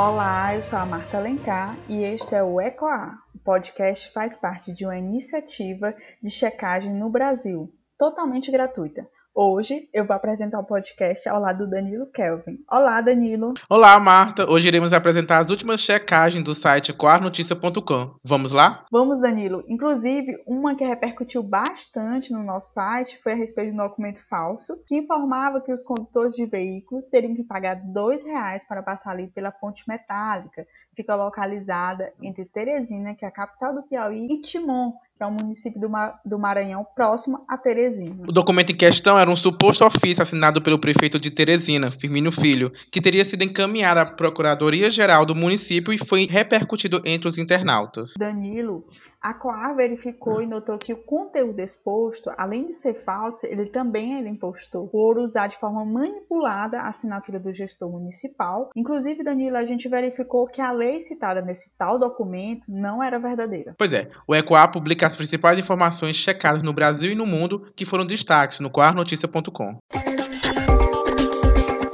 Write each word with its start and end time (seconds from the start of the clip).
Olá, 0.00 0.54
eu 0.54 0.62
sou 0.62 0.78
a 0.78 0.86
Marta 0.86 1.16
Alencar 1.16 1.76
e 1.88 2.04
este 2.04 2.32
é 2.32 2.40
o 2.40 2.60
EcoA. 2.60 3.18
O 3.34 3.38
podcast 3.40 4.12
faz 4.12 4.36
parte 4.36 4.72
de 4.72 4.84
uma 4.84 4.96
iniciativa 4.96 5.92
de 6.22 6.30
checagem 6.30 6.94
no 6.94 7.10
Brasil, 7.10 7.68
totalmente 7.98 8.48
gratuita. 8.48 9.10
Hoje 9.40 9.88
eu 9.94 10.04
vou 10.04 10.16
apresentar 10.16 10.58
o 10.58 10.64
podcast 10.64 11.28
ao 11.28 11.40
lado 11.40 11.58
do 11.58 11.70
Danilo 11.70 12.10
Kelvin. 12.10 12.58
Olá, 12.68 13.00
Danilo. 13.00 13.54
Olá, 13.70 13.96
Marta. 14.00 14.50
Hoje 14.50 14.66
iremos 14.66 14.92
apresentar 14.92 15.38
as 15.38 15.48
últimas 15.48 15.80
checagens 15.80 16.42
do 16.42 16.56
site 16.56 16.92
quarnoticia.com. 16.92 18.16
Vamos 18.24 18.50
lá? 18.50 18.84
Vamos, 18.90 19.20
Danilo. 19.20 19.62
Inclusive, 19.68 20.42
uma 20.44 20.74
que 20.74 20.84
repercutiu 20.84 21.40
bastante 21.40 22.32
no 22.32 22.42
nosso 22.42 22.72
site 22.72 23.20
foi 23.22 23.30
a 23.30 23.36
respeito 23.36 23.68
de 23.68 23.74
um 23.74 23.84
documento 23.84 24.20
falso 24.28 24.82
que 24.84 24.96
informava 24.96 25.60
que 25.60 25.72
os 25.72 25.84
condutores 25.84 26.34
de 26.34 26.44
veículos 26.44 27.06
teriam 27.06 27.32
que 27.32 27.44
pagar 27.44 27.76
dois 27.76 28.26
reais 28.26 28.66
para 28.66 28.82
passar 28.82 29.12
ali 29.12 29.28
pela 29.28 29.52
ponte 29.52 29.84
metálica. 29.86 30.66
Fica 30.96 31.14
localizada 31.14 32.12
entre 32.20 32.44
Teresina, 32.44 33.14
que 33.14 33.24
é 33.24 33.28
a 33.28 33.30
capital 33.30 33.72
do 33.72 33.84
Piauí, 33.84 34.26
e 34.28 34.40
Timon, 34.40 34.94
que 35.18 35.24
é 35.24 35.26
um 35.26 35.32
município 35.32 35.80
do, 35.80 35.90
Mar 35.90 36.20
do 36.24 36.38
Maranhão 36.38 36.86
próximo 36.94 37.44
a 37.50 37.58
Teresina. 37.58 38.22
O 38.26 38.32
documento 38.32 38.70
em 38.70 38.76
questão 38.76 39.18
era 39.18 39.28
um 39.28 39.34
suposto 39.34 39.84
ofício 39.84 40.22
assinado 40.22 40.62
pelo 40.62 40.78
prefeito 40.78 41.18
de 41.18 41.28
Teresina, 41.28 41.90
Firmino 41.90 42.30
Filho, 42.30 42.72
que 42.92 43.00
teria 43.00 43.24
sido 43.24 43.42
encaminhado 43.42 43.98
à 43.98 44.06
Procuradoria-Geral 44.06 45.26
do 45.26 45.34
município 45.34 45.92
e 45.92 45.98
foi 45.98 46.26
repercutido 46.26 47.02
entre 47.04 47.28
os 47.28 47.36
internautas. 47.36 48.12
Danilo, 48.16 48.86
a 49.28 49.34
COAR 49.34 49.76
verificou 49.76 50.40
e 50.40 50.46
notou 50.46 50.78
que 50.78 50.90
o 50.90 50.96
conteúdo 50.96 51.60
exposto, 51.60 52.30
além 52.38 52.66
de 52.66 52.72
ser 52.72 52.94
falso, 52.94 53.44
ele 53.44 53.66
também 53.66 54.18
era 54.18 54.26
impostor 54.26 54.88
por 54.88 55.18
usar 55.18 55.48
de 55.48 55.58
forma 55.58 55.84
manipulada 55.84 56.78
a 56.78 56.88
assinatura 56.88 57.38
do 57.38 57.52
gestor 57.52 57.90
municipal. 57.90 58.70
Inclusive, 58.74 59.22
Danilo, 59.22 59.58
a 59.58 59.66
gente 59.66 59.86
verificou 59.86 60.46
que 60.46 60.62
a 60.62 60.72
lei 60.72 60.98
citada 61.00 61.42
nesse 61.42 61.76
tal 61.76 61.98
documento 61.98 62.68
não 62.70 63.02
era 63.02 63.18
verdadeira. 63.18 63.74
Pois 63.76 63.92
é, 63.92 64.08
o 64.26 64.34
ECOA 64.34 64.66
publica 64.68 65.06
as 65.06 65.14
principais 65.14 65.58
informações 65.58 66.16
checadas 66.16 66.62
no 66.62 66.72
Brasil 66.72 67.12
e 67.12 67.14
no 67.14 67.26
mundo 67.26 67.70
que 67.76 67.84
foram 67.84 68.06
destaques 68.06 68.60
no 68.60 68.70
coarnoticia.com. 68.70 69.76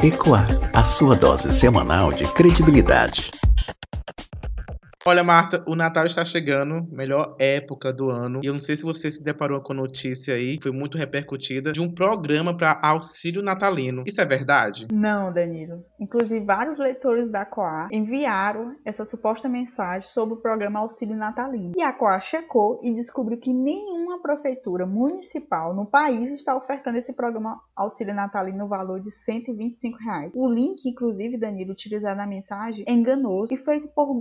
Ecoar, 0.00 0.46
a 0.72 0.84
sua 0.84 1.16
dose 1.16 1.52
semanal 1.52 2.12
de 2.12 2.30
credibilidade. 2.32 3.32
Olha, 5.06 5.22
Marta, 5.22 5.62
o 5.66 5.77
Natal 5.77 6.06
está 6.06 6.24
chegando, 6.24 6.88
melhor 6.91 7.36
época 7.38 7.92
do 7.92 8.08
ano. 8.08 8.41
E 8.42 8.47
eu 8.47 8.55
não 8.55 8.62
sei 8.62 8.74
se 8.74 8.83
você 8.83 9.11
se 9.11 9.22
deparou 9.22 9.61
com 9.61 9.74
a 9.74 9.77
notícia 9.77 10.33
aí, 10.33 10.58
foi 10.62 10.72
muito 10.72 10.96
repercutida, 10.96 11.72
de 11.72 11.80
um 11.80 11.92
programa 11.92 12.56
para 12.56 12.80
auxílio 12.83 13.42
natalino. 13.42 14.05
Isso 14.06 14.19
é 14.19 14.24
verdade? 14.24 14.86
Não, 14.91 15.30
Danilo. 15.30 15.84
Inclusive, 16.00 16.42
vários 16.42 16.78
leitores 16.78 17.30
da 17.30 17.44
COA 17.44 17.88
enviaram 17.92 18.77
essa 18.83 19.05
suposta 19.05 19.46
mensagem 19.46 20.08
sobre 20.08 20.36
o 20.36 20.41
programa 20.41 20.80
Auxílio 20.80 21.16
Natalino. 21.16 21.72
E 21.77 21.83
a 21.83 21.92
COA 21.92 22.18
checou 22.18 22.80
e 22.83 22.94
descobriu 22.94 23.39
que 23.39 23.52
nenhuma 23.52 24.22
prefeitura 24.22 24.86
municipal 24.86 25.74
no 25.74 25.84
país 25.84 26.33
está 26.33 26.56
ofertando 26.56 26.96
esse 26.96 27.12
programa 27.12 27.61
Auxílio 27.77 28.14
Natalino 28.14 28.56
no 28.56 28.68
valor 28.68 29.00
de 29.00 29.11
125 29.11 29.98
reais. 29.98 30.33
O 30.34 30.48
link, 30.48 30.89
inclusive, 30.89 31.36
Danilo, 31.36 31.72
utilizado 31.72 32.16
na 32.16 32.27
mensagem, 32.27 32.86
é 32.89 32.92
enganoso 32.92 33.52
e 33.52 33.58
foi 33.58 33.80
por 33.80 34.14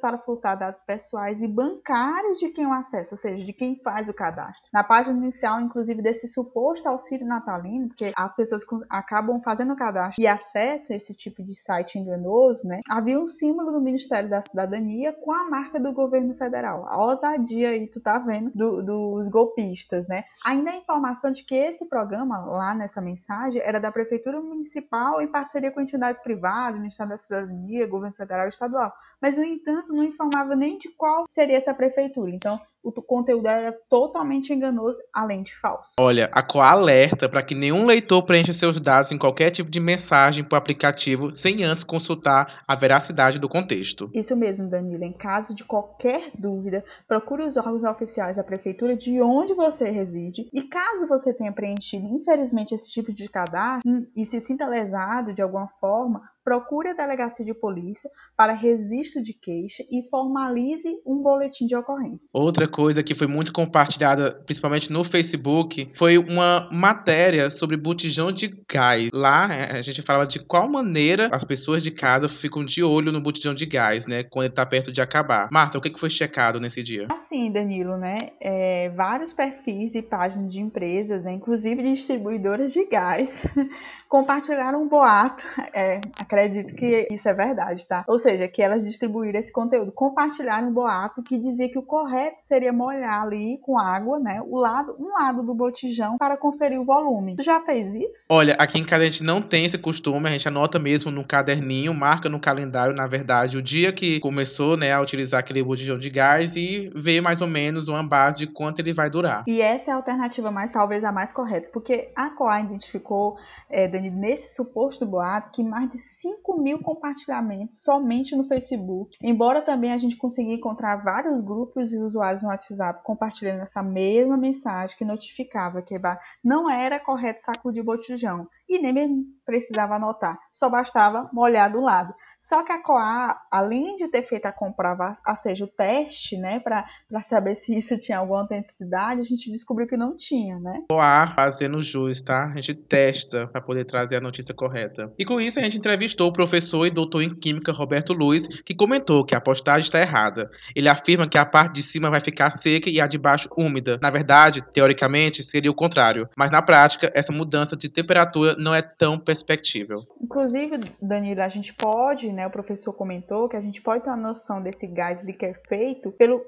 para 0.00 0.18
furtar 0.18 0.54
dados 0.54 0.80
pessoais 0.80 1.42
e 1.42 1.48
bancários 1.48 2.38
de 2.38 2.48
quem 2.48 2.66
o 2.66 2.72
acessa, 2.72 3.14
ou 3.14 3.18
seja, 3.18 3.44
de 3.44 3.52
quem 3.52 3.80
faz 3.82 4.08
o 4.08 4.14
cadastro. 4.14 4.70
Na 4.72 4.84
página 4.84 5.18
inicial, 5.18 5.60
inclusive, 5.60 6.02
desse 6.02 6.26
suposto 6.26 6.88
auxílio 6.88 7.26
natalino, 7.26 7.88
porque 7.88 8.12
as 8.16 8.34
pessoas 8.34 8.62
acabam 8.88 9.40
fazendo 9.40 9.72
o 9.72 9.76
cadastro 9.76 10.22
e 10.22 10.26
acessam 10.26 10.96
esse 10.96 11.14
tipo 11.14 11.42
de 11.42 11.54
site 11.54 11.98
enganoso, 11.98 12.66
né? 12.66 12.80
Havia 12.88 13.18
um 13.18 13.26
símbolo 13.26 13.72
do 13.72 13.80
Ministério 13.80 14.28
da 14.28 14.40
Cidadania 14.40 15.12
com 15.12 15.32
a 15.32 15.48
marca 15.48 15.80
do 15.80 15.92
governo 15.92 16.34
federal. 16.34 16.86
A 16.88 17.04
ousadia 17.04 17.70
aí, 17.70 17.86
tu 17.86 18.00
tá 18.00 18.18
vendo, 18.18 18.50
do, 18.54 18.82
dos 18.82 19.28
golpistas, 19.28 20.06
né? 20.06 20.24
Ainda 20.46 20.70
a 20.70 20.76
informação 20.76 21.32
de 21.32 21.44
que 21.44 21.54
esse 21.54 21.88
programa, 21.88 22.38
lá 22.44 22.74
nessa 22.74 23.00
mensagem, 23.00 23.60
era 23.62 23.80
da 23.80 23.92
Prefeitura 23.92 24.40
Municipal 24.40 25.20
em 25.20 25.28
parceria 25.28 25.70
com 25.70 25.80
entidades 25.80 26.20
privadas, 26.20 26.78
Ministério 26.78 27.10
da 27.10 27.18
Cidadania, 27.18 27.86
governo 27.86 28.14
federal 28.16 28.46
e 28.46 28.48
estadual 28.48 28.92
mas 29.22 29.38
no 29.38 29.44
entanto 29.44 29.94
não 29.94 30.02
informava 30.02 30.56
nem 30.56 30.76
de 30.76 30.88
qual 30.88 31.24
seria 31.28 31.56
essa 31.56 31.72
prefeitura. 31.72 32.30
Então, 32.30 32.60
o 32.82 32.90
conteúdo 33.00 33.46
era 33.46 33.72
totalmente 33.88 34.52
enganoso, 34.52 34.98
além 35.14 35.42
de 35.42 35.54
falso. 35.56 35.92
Olha, 35.98 36.28
a 36.32 36.42
COA 36.42 36.70
alerta 36.70 37.28
para 37.28 37.42
que 37.42 37.54
nenhum 37.54 37.86
leitor 37.86 38.22
preencha 38.24 38.52
seus 38.52 38.80
dados 38.80 39.12
em 39.12 39.18
qualquer 39.18 39.50
tipo 39.50 39.70
de 39.70 39.78
mensagem 39.78 40.42
para 40.42 40.56
o 40.56 40.58
aplicativo 40.58 41.30
sem 41.30 41.62
antes 41.62 41.84
consultar 41.84 42.64
a 42.66 42.74
veracidade 42.74 43.38
do 43.38 43.48
contexto. 43.48 44.10
Isso 44.12 44.34
mesmo, 44.34 44.68
Danilo. 44.68 45.04
Em 45.04 45.12
caso 45.12 45.54
de 45.54 45.64
qualquer 45.64 46.32
dúvida, 46.36 46.84
procure 47.06 47.44
os 47.44 47.56
órgãos 47.56 47.84
oficiais 47.84 48.36
da 48.36 48.44
prefeitura 48.44 48.96
de 48.96 49.22
onde 49.22 49.54
você 49.54 49.90
reside. 49.90 50.48
E 50.52 50.62
caso 50.62 51.06
você 51.06 51.32
tenha 51.32 51.52
preenchido, 51.52 52.06
infelizmente, 52.08 52.74
esse 52.74 52.90
tipo 52.90 53.12
de 53.12 53.28
cadastro 53.28 53.88
hum, 53.88 54.06
e 54.16 54.26
se 54.26 54.40
sinta 54.40 54.66
lesado 54.66 55.32
de 55.32 55.40
alguma 55.40 55.68
forma, 55.80 56.22
procure 56.44 56.88
a 56.88 56.94
delegacia 56.94 57.44
de 57.44 57.54
polícia 57.54 58.10
para 58.36 58.52
registro 58.52 59.22
de 59.22 59.32
queixa 59.32 59.84
e 59.90 60.02
formalize 60.08 61.00
um 61.06 61.22
boletim 61.22 61.66
de 61.66 61.76
ocorrência. 61.76 62.30
Outra 62.34 62.68
coisa 62.68 63.02
que 63.02 63.14
foi 63.14 63.26
muito 63.26 63.52
compartilhada, 63.52 64.32
principalmente 64.44 64.90
no 64.92 65.04
Facebook, 65.04 65.90
foi 65.96 66.18
uma 66.18 66.68
matéria 66.72 67.50
sobre 67.50 67.76
botijão 67.76 68.32
de 68.32 68.48
gás. 68.70 69.10
Lá 69.12 69.48
é, 69.52 69.78
a 69.78 69.82
gente 69.82 70.02
falava 70.02 70.26
de 70.26 70.38
qual 70.40 70.68
maneira 70.68 71.28
as 71.32 71.44
pessoas 71.44 71.82
de 71.82 71.90
casa 71.90 72.28
ficam 72.28 72.64
de 72.64 72.82
olho 72.82 73.12
no 73.12 73.20
botijão 73.20 73.54
de 73.54 73.66
gás, 73.66 74.06
né? 74.06 74.22
Quando 74.24 74.44
ele 74.44 74.52
está 74.52 74.66
perto 74.66 74.92
de 74.92 75.00
acabar. 75.00 75.48
Marta, 75.50 75.78
o 75.78 75.80
que 75.80 75.98
foi 75.98 76.10
checado 76.10 76.58
nesse 76.58 76.82
dia? 76.82 77.06
Assim, 77.10 77.52
Danilo, 77.52 77.96
né? 77.96 78.18
É, 78.40 78.90
vários 78.90 79.32
perfis 79.32 79.94
e 79.94 80.02
páginas 80.02 80.52
de 80.52 80.60
empresas, 80.60 81.22
né? 81.22 81.32
Inclusive 81.32 81.82
distribuidoras 81.82 82.72
de 82.72 82.84
gás, 82.86 83.46
compartilharam 84.08 84.82
um 84.82 84.88
boato. 84.88 85.44
É, 85.74 86.00
acredito 86.32 86.74
que 86.74 87.06
isso 87.10 87.28
é 87.28 87.34
verdade, 87.34 87.86
tá? 87.86 88.04
Ou 88.08 88.18
seja, 88.18 88.48
que 88.48 88.62
elas 88.62 88.84
distribuíram 88.84 89.38
esse 89.38 89.52
conteúdo, 89.52 89.92
compartilharam 89.92 90.68
um 90.68 90.72
boato 90.72 91.22
que 91.22 91.38
dizia 91.38 91.68
que 91.68 91.78
o 91.78 91.82
correto 91.82 92.42
seria 92.42 92.72
molhar 92.72 93.22
ali 93.22 93.58
com 93.62 93.78
água, 93.78 94.18
né? 94.18 94.40
O 94.46 94.58
lado, 94.58 94.96
um 94.98 95.10
lado 95.12 95.42
do 95.42 95.54
botijão 95.54 96.16
para 96.16 96.36
conferir 96.36 96.80
o 96.80 96.84
volume. 96.84 97.36
Tu 97.36 97.42
já 97.42 97.60
fez 97.60 97.94
isso? 97.94 98.28
Olha, 98.30 98.54
aqui 98.58 98.78
em 98.78 98.84
casa 98.84 99.02
a 99.02 99.06
gente 99.06 99.22
não 99.22 99.42
tem 99.42 99.66
esse 99.66 99.76
costume, 99.76 100.28
a 100.28 100.32
gente 100.32 100.48
anota 100.48 100.78
mesmo 100.78 101.10
no 101.10 101.26
caderninho, 101.26 101.92
marca 101.92 102.28
no 102.28 102.40
calendário, 102.40 102.94
na 102.94 103.06
verdade, 103.06 103.56
o 103.56 103.62
dia 103.62 103.92
que 103.92 104.18
começou, 104.20 104.76
né, 104.76 104.92
a 104.92 105.00
utilizar 105.00 105.40
aquele 105.40 105.62
botijão 105.62 105.98
de 105.98 106.08
gás 106.08 106.54
e 106.56 106.90
ver 106.94 107.20
mais 107.20 107.40
ou 107.40 107.46
menos 107.46 107.88
uma 107.88 108.02
base 108.02 108.38
de 108.38 108.46
quanto 108.46 108.80
ele 108.80 108.92
vai 108.92 109.10
durar. 109.10 109.44
E 109.46 109.60
essa 109.60 109.90
é 109.90 109.92
a 109.92 109.96
alternativa 109.96 110.50
mais, 110.50 110.72
talvez 110.72 111.04
a 111.04 111.12
mais 111.12 111.32
correta, 111.32 111.68
porque 111.72 112.10
a 112.16 112.30
COA 112.30 112.60
identificou, 112.60 113.36
é, 113.68 113.86
Dani, 113.86 114.10
nesse 114.10 114.54
suposto 114.54 115.04
boato, 115.04 115.52
que 115.52 115.62
mais 115.62 115.88
de 115.88 115.98
5 116.22 116.56
mil 116.62 116.78
compartilhamentos 116.78 117.82
somente 117.82 118.36
no 118.36 118.44
Facebook. 118.44 119.16
Embora 119.20 119.60
também 119.60 119.92
a 119.92 119.98
gente 119.98 120.16
consiga 120.16 120.52
encontrar 120.52 121.02
vários 121.02 121.40
grupos 121.40 121.92
e 121.92 121.98
usuários 121.98 122.44
no 122.44 122.48
WhatsApp 122.48 123.02
compartilhando 123.02 123.62
essa 123.62 123.82
mesma 123.82 124.36
mensagem 124.36 124.96
que 124.96 125.04
notificava 125.04 125.82
que 125.82 126.00
não 126.42 126.70
era 126.70 127.00
correto 127.00 127.40
sacudir 127.40 127.82
botijão 127.82 128.48
e 128.68 128.78
nem 128.78 128.92
mesmo 128.92 129.24
precisava 129.44 129.96
anotar, 129.96 130.38
só 130.50 130.68
bastava 130.70 131.28
molhar 131.32 131.70
do 131.70 131.80
lado. 131.80 132.14
Só 132.40 132.64
que 132.64 132.72
a 132.72 132.82
Coa, 132.82 133.36
além 133.50 133.96
de 133.96 134.08
ter 134.08 134.22
feito 134.22 134.46
a 134.46 134.52
comprova, 134.52 135.12
ou 135.26 135.36
seja, 135.36 135.64
o 135.64 135.68
teste, 135.68 136.36
né, 136.36 136.60
para 136.60 136.86
saber 137.20 137.54
se 137.54 137.76
isso 137.76 137.98
tinha 137.98 138.18
alguma 138.18 138.40
autenticidade, 138.40 139.20
a 139.20 139.24
gente 139.24 139.50
descobriu 139.50 139.86
que 139.86 139.96
não 139.96 140.16
tinha, 140.16 140.58
né? 140.58 140.82
Coa 140.90 141.32
fazendo 141.34 141.82
jus, 141.82 142.20
tá? 142.22 142.52
A 142.52 142.56
gente 142.56 142.74
testa 142.74 143.46
para 143.48 143.60
poder 143.60 143.84
trazer 143.84 144.16
a 144.16 144.20
notícia 144.20 144.54
correta. 144.54 145.12
E 145.18 145.24
com 145.24 145.40
isso 145.40 145.58
a 145.58 145.62
gente 145.62 145.78
entrevistou 145.78 146.28
o 146.28 146.32
professor 146.32 146.86
e 146.86 146.90
doutor 146.90 147.22
em 147.22 147.34
Química 147.34 147.72
Roberto 147.72 148.12
Luiz, 148.12 148.46
que 148.46 148.74
comentou 148.74 149.24
que 149.24 149.34
a 149.34 149.40
postagem 149.40 149.82
está 149.82 150.00
errada. 150.00 150.50
Ele 150.74 150.88
afirma 150.88 151.28
que 151.28 151.38
a 151.38 151.44
parte 151.44 151.74
de 151.74 151.82
cima 151.82 152.10
vai 152.10 152.20
ficar 152.20 152.50
seca 152.52 152.88
e 152.88 153.00
a 153.00 153.06
de 153.06 153.18
baixo 153.18 153.48
úmida. 153.56 153.98
Na 154.00 154.10
verdade, 154.10 154.62
teoricamente, 154.72 155.42
seria 155.42 155.70
o 155.70 155.74
contrário. 155.74 156.28
Mas 156.36 156.50
na 156.50 156.62
prática, 156.62 157.10
essa 157.14 157.32
mudança 157.32 157.76
de 157.76 157.88
temperatura 157.88 158.56
não 158.62 158.74
é 158.74 158.80
tão 158.80 159.18
perspectível. 159.18 160.06
Inclusive, 160.20 160.78
Danilo, 161.00 161.42
a 161.42 161.48
gente 161.48 161.74
pode, 161.74 162.32
né, 162.32 162.46
o 162.46 162.50
professor 162.50 162.92
comentou 162.92 163.48
que 163.48 163.56
a 163.56 163.60
gente 163.60 163.82
pode 163.82 164.04
ter 164.04 164.10
uma 164.10 164.16
noção 164.16 164.62
desse 164.62 164.86
gás 164.86 165.20
liquefeito 165.20 166.12
pelo 166.12 166.40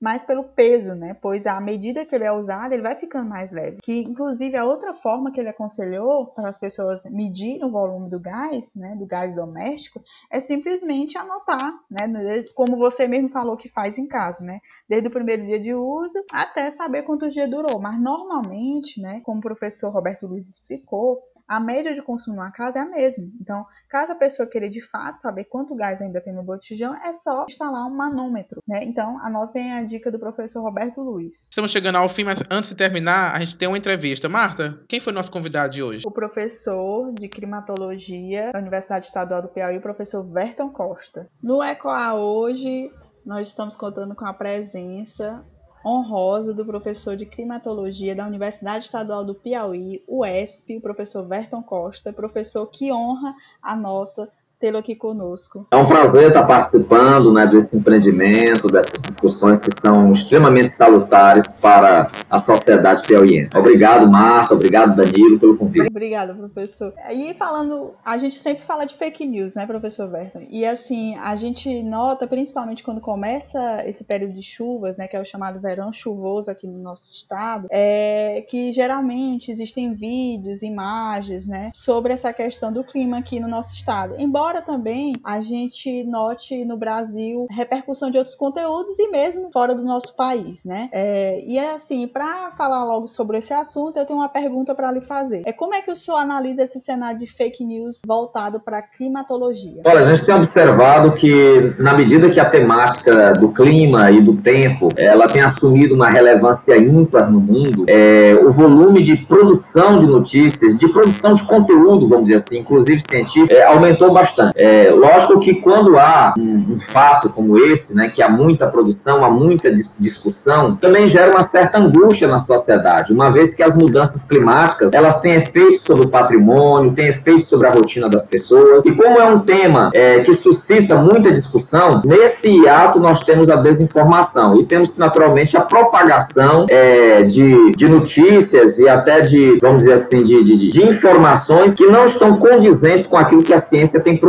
mais 0.00 0.22
pelo 0.22 0.44
peso, 0.44 0.94
né? 0.94 1.14
Pois 1.14 1.46
à 1.46 1.60
medida 1.60 2.04
que 2.04 2.14
ele 2.14 2.24
é 2.24 2.32
usado, 2.32 2.72
ele 2.72 2.82
vai 2.82 2.94
ficando 2.94 3.28
mais 3.28 3.50
leve. 3.50 3.78
Que 3.82 4.02
inclusive 4.02 4.56
a 4.56 4.64
outra 4.64 4.94
forma 4.94 5.32
que 5.32 5.40
ele 5.40 5.48
aconselhou 5.48 6.26
para 6.26 6.48
as 6.48 6.56
pessoas 6.56 7.04
medirem 7.10 7.64
o 7.64 7.70
volume 7.70 8.08
do 8.08 8.20
gás, 8.20 8.74
né, 8.74 8.94
do 8.96 9.06
gás 9.06 9.34
doméstico, 9.34 10.00
é 10.30 10.38
simplesmente 10.38 11.18
anotar, 11.18 11.72
né, 11.90 12.06
como 12.54 12.76
você 12.76 13.08
mesmo 13.08 13.28
falou 13.28 13.56
que 13.56 13.68
faz 13.68 13.98
em 13.98 14.06
casa, 14.06 14.44
né? 14.44 14.60
Desde 14.88 15.08
o 15.08 15.10
primeiro 15.10 15.44
dia 15.44 15.58
de 15.58 15.74
uso 15.74 16.24
até 16.32 16.70
saber 16.70 17.02
quantos 17.02 17.34
dias 17.34 17.50
durou. 17.50 17.80
Mas 17.80 18.00
normalmente, 18.00 19.00
né, 19.00 19.20
como 19.24 19.38
o 19.38 19.42
professor 19.42 19.90
Roberto 19.90 20.26
Luiz 20.26 20.48
explicou, 20.48 21.22
a 21.46 21.58
média 21.58 21.92
de 21.94 22.02
consumo 22.02 22.36
na 22.36 22.52
casa 22.52 22.78
é 22.78 22.82
a 22.82 22.86
mesma. 22.86 23.26
Então, 23.40 23.66
caso 23.88 24.12
a 24.12 24.16
pessoa 24.16 24.48
queira 24.48 24.68
de 24.68 24.80
fato 24.80 25.20
saber 25.20 25.44
quanto 25.44 25.74
gás 25.74 26.00
ainda 26.00 26.20
tem 26.20 26.34
no 26.34 26.42
botijão, 26.42 26.94
é 26.94 27.12
só 27.12 27.46
instalar 27.48 27.86
um 27.86 27.96
manômetro, 27.96 28.62
né? 28.66 28.80
Então, 28.82 29.18
anotem 29.22 29.72
a 29.72 29.82
dica 29.82 30.10
do 30.10 30.18
professor 30.18 30.62
Roberto 30.62 31.00
Luiz. 31.00 31.44
Estamos 31.44 31.70
chegando 31.70 31.96
ao 31.96 32.08
fim, 32.08 32.24
mas 32.24 32.38
antes 32.50 32.70
de 32.70 32.76
terminar, 32.76 33.34
a 33.34 33.40
gente 33.40 33.56
tem 33.56 33.68
uma 33.68 33.78
entrevista. 33.78 34.28
Marta, 34.28 34.80
quem 34.88 35.00
foi 35.00 35.12
nosso 35.12 35.30
convidado 35.30 35.70
de 35.70 35.82
hoje? 35.82 36.04
O 36.06 36.10
professor 36.10 37.12
de 37.14 37.28
climatologia 37.28 38.52
da 38.52 38.58
Universidade 38.58 39.06
Estadual 39.06 39.42
do 39.42 39.48
Piauí, 39.48 39.78
o 39.78 39.82
professor 39.82 40.22
Verton 40.22 40.70
Costa. 40.70 41.28
No 41.42 41.62
ECOA 41.62 42.14
hoje, 42.14 42.90
nós 43.24 43.48
estamos 43.48 43.76
contando 43.76 44.14
com 44.14 44.26
a 44.26 44.32
presença 44.32 45.44
honrosa 45.84 46.52
do 46.52 46.64
professor 46.64 47.16
de 47.16 47.26
climatologia 47.26 48.14
da 48.14 48.26
Universidade 48.26 48.84
Estadual 48.84 49.24
do 49.24 49.34
Piauí, 49.34 50.02
UESP, 50.06 50.76
o 50.76 50.80
professor 50.80 51.26
Verton 51.26 51.62
Costa, 51.62 52.12
professor 52.12 52.66
que 52.66 52.92
honra 52.92 53.34
a 53.62 53.76
nossa 53.76 54.30
tê-lo 54.58 54.78
aqui 54.78 54.94
conosco. 54.94 55.66
É 55.70 55.76
um 55.76 55.86
prazer 55.86 56.28
estar 56.28 56.44
participando 56.44 57.32
né, 57.32 57.46
desse 57.46 57.76
empreendimento, 57.76 58.68
dessas 58.68 59.00
discussões 59.00 59.60
que 59.60 59.70
são 59.80 60.12
extremamente 60.12 60.70
salutares 60.70 61.60
para 61.60 62.10
a 62.28 62.38
sociedade 62.38 63.02
piauiense. 63.06 63.56
Obrigado, 63.56 64.10
Marta, 64.10 64.54
obrigado, 64.54 64.96
Danilo, 64.96 65.38
pelo 65.38 65.56
convite. 65.56 65.86
Obrigada, 65.88 66.34
professor. 66.34 66.92
E 67.10 67.34
falando, 67.34 67.92
a 68.04 68.18
gente 68.18 68.36
sempre 68.38 68.64
fala 68.64 68.84
de 68.84 68.96
fake 68.96 69.26
news, 69.26 69.54
né, 69.54 69.66
professor 69.66 70.10
Verton? 70.10 70.40
E 70.50 70.66
assim, 70.66 71.16
a 71.16 71.36
gente 71.36 71.82
nota, 71.82 72.26
principalmente 72.26 72.82
quando 72.82 73.00
começa 73.00 73.82
esse 73.86 74.04
período 74.04 74.34
de 74.34 74.42
chuvas, 74.42 74.96
né, 74.96 75.06
que 75.06 75.16
é 75.16 75.20
o 75.20 75.24
chamado 75.24 75.60
verão 75.60 75.92
chuvoso 75.92 76.50
aqui 76.50 76.66
no 76.66 76.78
nosso 76.78 77.12
estado, 77.12 77.68
é 77.70 78.44
que 78.48 78.72
geralmente 78.72 79.50
existem 79.50 79.94
vídeos, 79.94 80.62
imagens, 80.62 81.46
né, 81.46 81.70
sobre 81.72 82.12
essa 82.12 82.32
questão 82.32 82.72
do 82.72 82.82
clima 82.82 83.18
aqui 83.18 83.38
no 83.38 83.48
nosso 83.48 83.74
estado. 83.74 84.14
Embora 84.18 84.47
embora 84.48 84.62
também 84.62 85.12
a 85.22 85.42
gente 85.42 86.02
note 86.04 86.64
no 86.64 86.78
Brasil 86.78 87.46
repercussão 87.50 88.10
de 88.10 88.16
outros 88.16 88.34
conteúdos 88.34 88.98
e 88.98 89.10
mesmo 89.10 89.50
fora 89.52 89.74
do 89.74 89.84
nosso 89.84 90.16
país, 90.16 90.64
né? 90.64 90.88
É, 90.90 91.38
e 91.46 91.58
é 91.58 91.74
assim, 91.74 92.08
para 92.08 92.52
falar 92.56 92.82
logo 92.84 93.06
sobre 93.06 93.36
esse 93.36 93.52
assunto, 93.52 93.98
eu 93.98 94.06
tenho 94.06 94.18
uma 94.18 94.28
pergunta 94.28 94.74
para 94.74 94.90
lhe 94.90 95.02
fazer. 95.02 95.42
É 95.44 95.52
como 95.52 95.74
é 95.74 95.82
que 95.82 95.90
o 95.90 95.96
senhor 95.96 96.16
analisa 96.16 96.62
esse 96.62 96.80
cenário 96.80 97.18
de 97.18 97.26
fake 97.26 97.62
news 97.62 98.00
voltado 98.06 98.58
para 98.58 98.80
climatologia? 98.80 99.82
Olha, 99.84 100.00
a 100.00 100.14
gente 100.14 100.24
tem 100.24 100.34
observado 100.34 101.12
que 101.12 101.74
na 101.78 101.92
medida 101.92 102.30
que 102.30 102.40
a 102.40 102.48
temática 102.48 103.34
do 103.34 103.50
clima 103.50 104.10
e 104.10 104.22
do 104.22 104.34
tempo 104.34 104.88
ela 104.96 105.26
tem 105.26 105.42
assumido 105.42 105.94
uma 105.94 106.08
relevância 106.08 106.74
ímpar 106.78 107.30
no 107.30 107.38
mundo, 107.38 107.84
é, 107.86 108.34
o 108.42 108.50
volume 108.50 109.02
de 109.02 109.14
produção 109.14 109.98
de 109.98 110.06
notícias, 110.06 110.78
de 110.78 110.88
produção 110.88 111.34
de 111.34 111.42
conteúdo, 111.42 112.08
vamos 112.08 112.24
dizer 112.24 112.36
assim, 112.36 112.60
inclusive 112.60 113.02
científico, 113.02 113.52
é, 113.52 113.64
aumentou 113.64 114.10
bastante 114.10 114.37
bastante. 114.38 114.52
É, 114.56 114.90
lógico 114.90 115.40
que 115.40 115.54
quando 115.54 115.98
há 115.98 116.34
um, 116.38 116.72
um, 116.72 116.78
fato 116.78 117.28
como 117.28 117.58
esse, 117.58 117.94
né, 117.94 118.08
que 118.08 118.22
há 118.22 118.28
muita 118.28 118.66
produção, 118.66 119.24
há 119.24 119.30
muita 119.30 119.70
dis 119.70 119.96
discussão, 119.98 120.76
também 120.76 121.08
gera 121.08 121.30
uma 121.30 121.42
certa 121.42 121.78
angústia 121.78 122.28
na 122.28 122.38
sociedade, 122.38 123.12
uma 123.12 123.30
vez 123.30 123.54
que 123.54 123.62
as 123.62 123.74
mudanças 123.74 124.24
climáticas 124.24 124.92
elas 124.92 125.20
têm 125.20 125.34
efeitos 125.34 125.82
sobre 125.82 126.06
o 126.06 126.08
patrimônio, 126.08 126.92
têm 126.92 127.08
efeitos 127.08 127.48
sobre 127.48 127.66
a 127.66 127.70
rotina 127.70 128.08
das 128.08 128.26
pessoas. 128.26 128.84
E 128.84 128.92
como 128.92 129.18
é 129.18 129.24
um 129.24 129.40
tema 129.40 129.90
é, 129.92 130.20
que 130.20 130.34
suscita 130.34 130.96
muita 130.96 131.32
discussão, 131.32 132.02
nesse 132.04 132.68
ato 132.68 133.00
nós 133.00 133.20
temos 133.20 133.48
a 133.48 133.56
desinformação 133.56 134.56
e 134.56 134.64
temos 134.64 134.96
naturalmente 134.96 135.56
a 135.56 135.60
propagação 135.60 136.66
é, 136.68 137.22
de, 137.22 137.72
de 137.72 137.90
notícias 137.90 138.78
e 138.78 138.88
até 138.88 139.20
de, 139.20 139.58
vamos 139.60 139.78
dizer 139.78 139.94
assim, 139.94 140.22
de, 140.22 140.44
de, 140.44 140.70
de 140.70 140.86
informações 140.86 141.74
que 141.74 141.86
não 141.86 142.06
estão 142.06 142.38
condizentes 142.38 143.06
com 143.06 143.16
aquilo 143.16 143.42
que 143.42 143.54
a 143.54 143.58
ciência 143.58 144.02
tem 144.02 144.16
produzido 144.16 144.27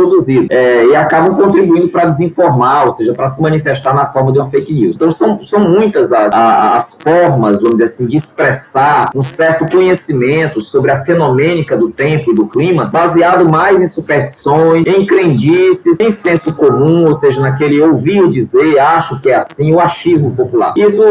é, 0.50 0.86
e 0.86 0.96
acabam 0.96 1.34
contribuindo 1.34 1.88
para 1.88 2.06
desinformar, 2.06 2.84
ou 2.84 2.90
seja, 2.90 3.14
para 3.14 3.28
se 3.28 3.40
manifestar 3.42 3.94
na 3.94 4.06
forma 4.06 4.32
de 4.32 4.38
uma 4.38 4.50
fake 4.50 4.72
news. 4.72 4.96
Então 4.96 5.10
são, 5.10 5.42
são 5.42 5.60
muitas 5.60 6.12
as, 6.12 6.32
as 6.32 7.00
formas, 7.02 7.60
vamos 7.60 7.76
dizer 7.76 7.84
assim, 7.84 8.06
de 8.06 8.16
expressar 8.16 9.10
um 9.14 9.22
certo 9.22 9.70
conhecimento 9.70 10.60
sobre 10.60 10.90
a 10.90 11.04
fenomênica 11.04 11.76
do 11.76 11.90
tempo 11.90 12.32
e 12.32 12.34
do 12.34 12.46
clima, 12.46 12.86
baseado 12.86 13.48
mais 13.48 13.80
em 13.80 13.86
superstições, 13.86 14.86
em 14.86 15.06
crendices, 15.06 15.98
em 16.00 16.10
senso 16.10 16.54
comum, 16.54 17.06
ou 17.06 17.14
seja, 17.14 17.40
naquele 17.40 17.80
ouvir 17.80 18.28
dizer, 18.28 18.78
acho 18.78 19.20
que 19.20 19.30
é 19.30 19.36
assim, 19.36 19.72
o 19.72 19.80
achismo 19.80 20.32
popular. 20.32 20.74
Isso, 20.76 21.02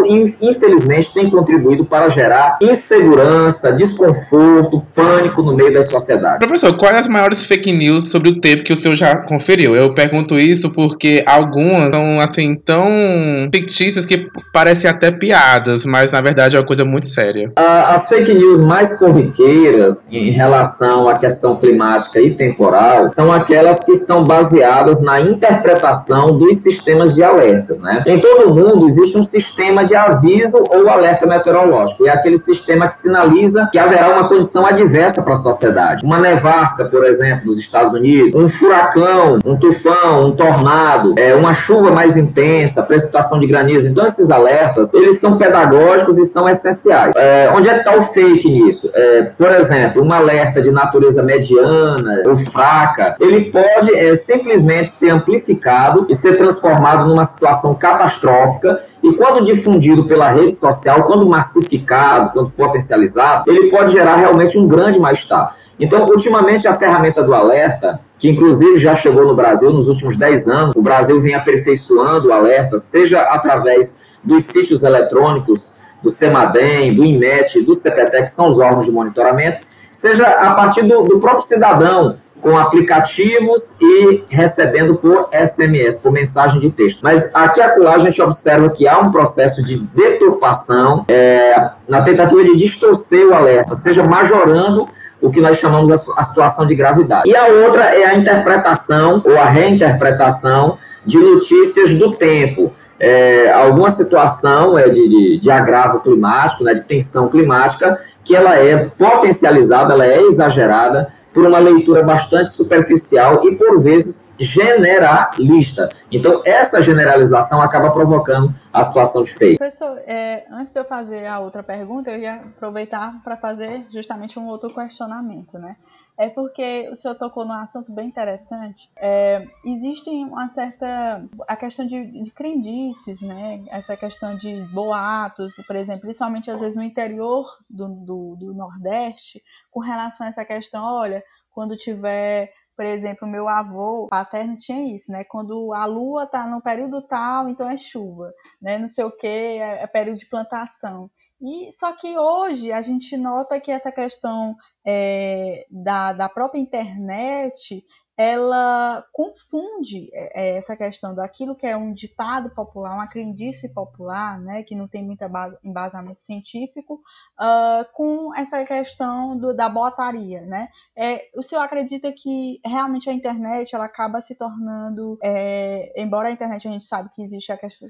infelizmente, 0.41 1.13
tem 1.13 1.29
contribuído 1.29 1.85
para 1.85 2.09
gerar 2.09 2.57
insegurança, 2.61 3.71
desconforto, 3.71 4.83
pânico 4.93 5.41
no 5.41 5.55
meio 5.55 5.73
da 5.73 5.83
sociedade. 5.83 6.39
Professor, 6.39 6.75
quais 6.77 6.97
as 6.97 7.07
maiores 7.07 7.45
fake 7.45 7.71
news 7.71 8.09
sobre 8.09 8.29
o 8.29 8.39
tempo 8.39 8.63
que 8.63 8.73
senhor 8.79 8.95
já 8.95 9.17
conferiu. 9.17 9.75
Eu 9.75 9.93
pergunto 9.93 10.37
isso 10.37 10.69
porque 10.71 11.23
algumas 11.25 11.91
são 11.91 12.19
assim 12.19 12.55
tão 12.55 13.49
fictícias 13.53 14.05
que 14.05 14.27
parecem 14.53 14.89
até 14.89 15.11
piadas, 15.11 15.85
mas 15.85 16.11
na 16.11 16.21
verdade 16.21 16.55
é 16.55 16.59
uma 16.59 16.65
coisa 16.65 16.85
muito 16.85 17.07
séria. 17.07 17.51
As 17.55 18.07
fake 18.07 18.33
news 18.33 18.59
mais 18.59 18.97
corriqueiras 18.97 20.11
em 20.13 20.31
relação 20.31 21.07
à 21.07 21.17
questão 21.17 21.55
climática 21.55 22.19
e 22.19 22.31
temporal 22.31 23.11
são 23.13 23.31
aquelas 23.31 23.83
que 23.83 23.91
estão 23.91 24.23
baseadas 24.23 25.01
na 25.01 25.19
interpretação 25.19 26.37
dos 26.37 26.57
sistemas 26.57 27.15
de 27.15 27.23
alertas, 27.23 27.79
né? 27.79 28.03
Em 28.05 28.19
todo 28.19 28.53
mundo 28.53 28.87
existe 28.87 29.17
um 29.17 29.23
sistema 29.23 29.83
de 29.83 29.95
aviso 29.95 30.57
ou 30.57 30.89
alerta 30.89 31.25
meteorológico, 31.25 32.07
é 32.07 32.09
aquele 32.09 32.37
sistema 32.37 32.87
que 32.87 32.95
sinaliza 32.95 33.69
que 33.71 33.77
haverá 33.77 34.09
uma 34.09 34.27
condição 34.27 34.65
adversa 34.65 35.21
para 35.21 35.33
a 35.33 35.37
sociedade. 35.37 36.05
Uma 36.05 36.19
nevasca, 36.19 36.85
por 36.85 37.05
exemplo, 37.05 37.47
nos 37.47 37.57
Estados 37.57 37.93
Unidos, 37.93 38.35
um 38.35 38.47
furacão, 38.69 39.39
um 39.43 39.57
tufão, 39.57 40.27
um 40.27 40.31
tornado, 40.31 41.15
é, 41.17 41.33
uma 41.33 41.55
chuva 41.55 41.91
mais 41.91 42.15
intensa, 42.15 42.83
precipitação 42.83 43.39
de 43.39 43.47
granizo. 43.47 43.87
Então, 43.87 44.05
esses 44.05 44.29
alertas, 44.29 44.93
eles 44.93 45.19
são 45.19 45.39
pedagógicos 45.39 46.19
e 46.19 46.25
são 46.25 46.47
essenciais. 46.47 47.13
É, 47.15 47.51
onde 47.51 47.67
é 47.67 47.73
que 47.73 47.79
está 47.79 47.97
o 47.97 48.03
fake 48.03 48.47
nisso? 48.47 48.91
É, 48.93 49.23
por 49.35 49.51
exemplo, 49.51 50.03
um 50.03 50.13
alerta 50.13 50.61
de 50.61 50.71
natureza 50.71 51.23
mediana 51.23 52.21
ou 52.27 52.35
fraca, 52.35 53.15
ele 53.19 53.45
pode 53.45 53.95
é, 53.95 54.13
simplesmente 54.15 54.91
ser 54.91 55.09
amplificado 55.09 56.05
e 56.07 56.13
ser 56.13 56.37
transformado 56.37 57.07
numa 57.07 57.25
situação 57.25 57.73
catastrófica 57.73 58.81
e 59.01 59.13
quando 59.13 59.45
difundido 59.45 60.05
pela 60.05 60.29
rede 60.29 60.53
social, 60.53 61.03
quando 61.03 61.25
massificado, 61.25 62.31
quando 62.33 62.51
potencializado, 62.51 63.49
ele 63.49 63.69
pode 63.69 63.93
gerar 63.93 64.17
realmente 64.17 64.57
um 64.57 64.67
grande 64.67 64.99
mal-estar. 64.99 65.55
Então, 65.79 66.05
ultimamente, 66.07 66.67
a 66.67 66.73
ferramenta 66.73 67.23
do 67.23 67.33
alerta, 67.33 68.01
que 68.17 68.29
inclusive 68.29 68.79
já 68.79 68.95
chegou 68.95 69.25
no 69.25 69.33
Brasil 69.33 69.71
nos 69.71 69.87
últimos 69.87 70.17
10 70.17 70.47
anos, 70.47 70.75
o 70.75 70.81
Brasil 70.81 71.19
vem 71.21 71.33
aperfeiçoando 71.33 72.29
o 72.29 72.33
alerta, 72.33 72.77
seja 72.77 73.21
através 73.21 74.05
dos 74.23 74.43
sítios 74.43 74.83
eletrônicos 74.83 75.81
do 76.03 76.09
CEMADEM, 76.09 76.95
do 76.95 77.05
INMET, 77.05 77.61
do 77.61 77.73
CPTEC, 77.73 78.23
que 78.23 78.31
são 78.31 78.49
os 78.49 78.59
órgãos 78.59 78.85
de 78.85 78.91
monitoramento, 78.91 79.65
seja 79.91 80.27
a 80.27 80.53
partir 80.53 80.83
do, 80.83 81.03
do 81.03 81.19
próprio 81.19 81.45
cidadão, 81.45 82.17
com 82.41 82.57
aplicativos 82.57 83.79
e 83.81 84.23
recebendo 84.29 84.95
por 84.95 85.29
SMS, 85.33 85.97
por 85.97 86.11
mensagem 86.11 86.59
de 86.59 86.69
texto. 86.69 87.01
Mas 87.03 87.33
aqui 87.35 87.61
acolá 87.61 87.95
a 87.95 87.99
gente 87.99 88.21
observa 88.21 88.69
que 88.69 88.87
há 88.87 88.97
um 88.99 89.11
processo 89.11 89.61
de 89.63 89.77
deturpação 89.77 91.05
é, 91.09 91.71
na 91.87 92.01
tentativa 92.01 92.41
de 92.43 92.55
distorcer 92.55 93.27
o 93.27 93.33
alerta, 93.33 93.75
seja 93.75 94.03
majorando 94.03 94.87
o 95.21 95.29
que 95.29 95.41
nós 95.41 95.57
chamamos 95.57 95.91
a, 95.91 96.23
situação 96.23 96.65
de 96.65 96.75
gravidade. 96.75 97.29
E 97.29 97.35
a 97.35 97.47
outra 97.47 97.95
é 97.95 98.05
a 98.05 98.15
interpretação 98.15 99.21
ou 99.25 99.37
a 99.37 99.45
reinterpretação 99.45 100.77
de 101.05 101.17
notícias 101.17 101.93
do 101.97 102.13
tempo. 102.13 102.71
É, 102.99 103.51
alguma 103.51 103.91
situação 103.91 104.77
é, 104.77 104.89
de, 104.89 105.07
de, 105.07 105.37
de, 105.39 105.51
agravo 105.51 106.01
climático, 106.01 106.63
né, 106.63 106.73
de 106.73 106.83
tensão 106.83 107.29
climática, 107.29 107.99
que 108.23 108.35
ela 108.35 108.55
é 108.57 108.85
potencializada, 108.97 109.93
ela 109.93 110.05
é 110.05 110.21
exagerada 110.21 111.11
por 111.33 111.45
uma 111.45 111.59
leitura 111.59 112.03
bastante 112.03 112.51
superficial 112.51 113.47
e, 113.47 113.55
por 113.55 113.81
vezes, 113.81 114.33
generalista. 114.39 115.89
Então, 116.11 116.41
essa 116.45 116.81
generalização 116.81 117.61
acaba 117.61 117.91
provocando 117.91 118.53
a 118.73 118.83
situação 118.83 119.23
de 119.23 119.33
feito. 119.33 119.57
Professor, 119.57 119.97
é, 120.07 120.45
antes 120.51 120.73
de 120.73 120.79
eu 120.79 120.85
fazer 120.85 121.25
a 121.25 121.39
outra 121.39 121.61
pergunta, 121.61 122.09
eu 122.09 122.19
ia 122.19 122.35
aproveitar 122.35 123.13
para 123.23 123.37
fazer 123.37 123.85
justamente 123.91 124.39
um 124.39 124.47
outro 124.47 124.73
questionamento, 124.73 125.57
né? 125.57 125.75
É 126.19 126.29
porque 126.29 126.89
o 126.91 126.97
senhor 126.97 127.15
tocou 127.15 127.45
num 127.45 127.53
assunto 127.53 127.93
bem 127.93 128.09
interessante. 128.09 128.91
É, 128.97 129.47
existe 129.63 130.09
uma 130.09 130.49
certa. 130.49 131.25
a 131.47 131.55
questão 131.55 131.87
de, 131.87 132.11
de 132.23 132.29
crendices, 132.31 133.21
né? 133.21 133.63
Essa 133.69 133.95
questão 133.95 134.35
de 134.35 134.61
boatos, 134.73 135.55
por 135.65 135.77
exemplo, 135.77 136.01
principalmente 136.01 136.51
às 136.51 136.59
vezes 136.59 136.75
no 136.75 136.83
interior 136.83 137.45
do, 137.69 137.87
do, 138.03 138.35
do 138.35 138.53
Nordeste, 138.53 139.41
com 139.71 139.79
relação 139.79 140.25
a 140.25 140.29
essa 140.29 140.43
questão, 140.43 140.83
olha, 140.83 141.23
quando 141.51 141.77
tiver 141.77 142.51
por 142.75 142.85
exemplo, 142.85 143.27
meu 143.27 143.49
avô 143.49 144.07
paterno 144.09 144.55
tinha 144.55 144.95
isso, 144.95 145.11
né? 145.11 145.25
Quando 145.25 145.73
a 145.73 145.83
lua 145.83 146.25
tá 146.25 146.47
no 146.47 146.61
período 146.61 147.01
tal, 147.01 147.49
então 147.49 147.69
é 147.69 147.75
chuva, 147.75 148.31
né? 148.61 148.77
Não 148.77 148.87
sei 148.87 149.03
o 149.03 149.11
que, 149.11 149.27
é, 149.27 149.83
é 149.83 149.87
período 149.87 150.17
de 150.17 150.25
plantação. 150.25 151.11
E 151.41 151.71
só 151.71 151.93
que 151.95 152.17
hoje 152.17 152.71
a 152.71 152.81
gente 152.81 153.15
nota 153.15 153.59
que 153.59 153.71
essa 153.71 153.91
questão 153.91 154.55
é, 154.85 155.65
da, 155.69 156.11
da 156.11 156.27
própria 156.27 156.59
internet 156.59 157.85
ela 158.19 159.01
confunde 159.13 160.09
é, 160.11 160.41
é, 160.41 160.57
essa 160.57 160.75
questão 160.75 161.15
daquilo 161.15 161.55
que 161.55 161.65
é 161.65 161.77
um 161.77 161.93
ditado 161.93 162.49
popular, 162.49 162.93
uma 162.93 163.07
crendice 163.07 163.73
popular, 163.73 164.37
né, 164.41 164.61
que 164.61 164.75
não 164.75 164.89
tem 164.89 165.01
muito 165.05 165.23
embasamento 165.63 166.19
científico, 166.19 166.95
uh, 167.39 167.85
com 167.93 168.35
essa 168.35 168.65
questão 168.65 169.37
do, 169.37 169.55
da 169.55 169.69
botaria, 169.69 170.41
né? 170.41 170.67
É, 170.97 171.29
o 171.33 171.41
senhor 171.41 171.61
acredita 171.61 172.11
que 172.11 172.59
realmente 172.65 173.09
a 173.09 173.13
internet 173.13 173.73
ela 173.73 173.85
acaba 173.85 174.19
se 174.19 174.35
tornando, 174.35 175.17
é, 175.23 175.93
embora 175.95 176.27
a 176.27 176.31
internet 176.31 176.67
a 176.67 176.71
gente 176.71 176.83
sabe 176.83 177.09
que 177.13 177.23
existe 177.23 177.53
a 177.53 177.57
questão, 177.57 177.87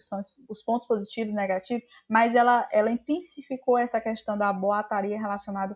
os 0.47 0.61
pontos 0.61 0.87
positivos 0.87 1.33
e 1.33 1.35
negativos, 1.35 1.83
mas 2.07 2.35
ela, 2.35 2.67
ela 2.71 2.91
intensificou 2.91 3.79
essa 3.79 3.99
questão 3.99 4.37
da 4.37 4.53
boataria 4.53 5.19
relacionada 5.19 5.75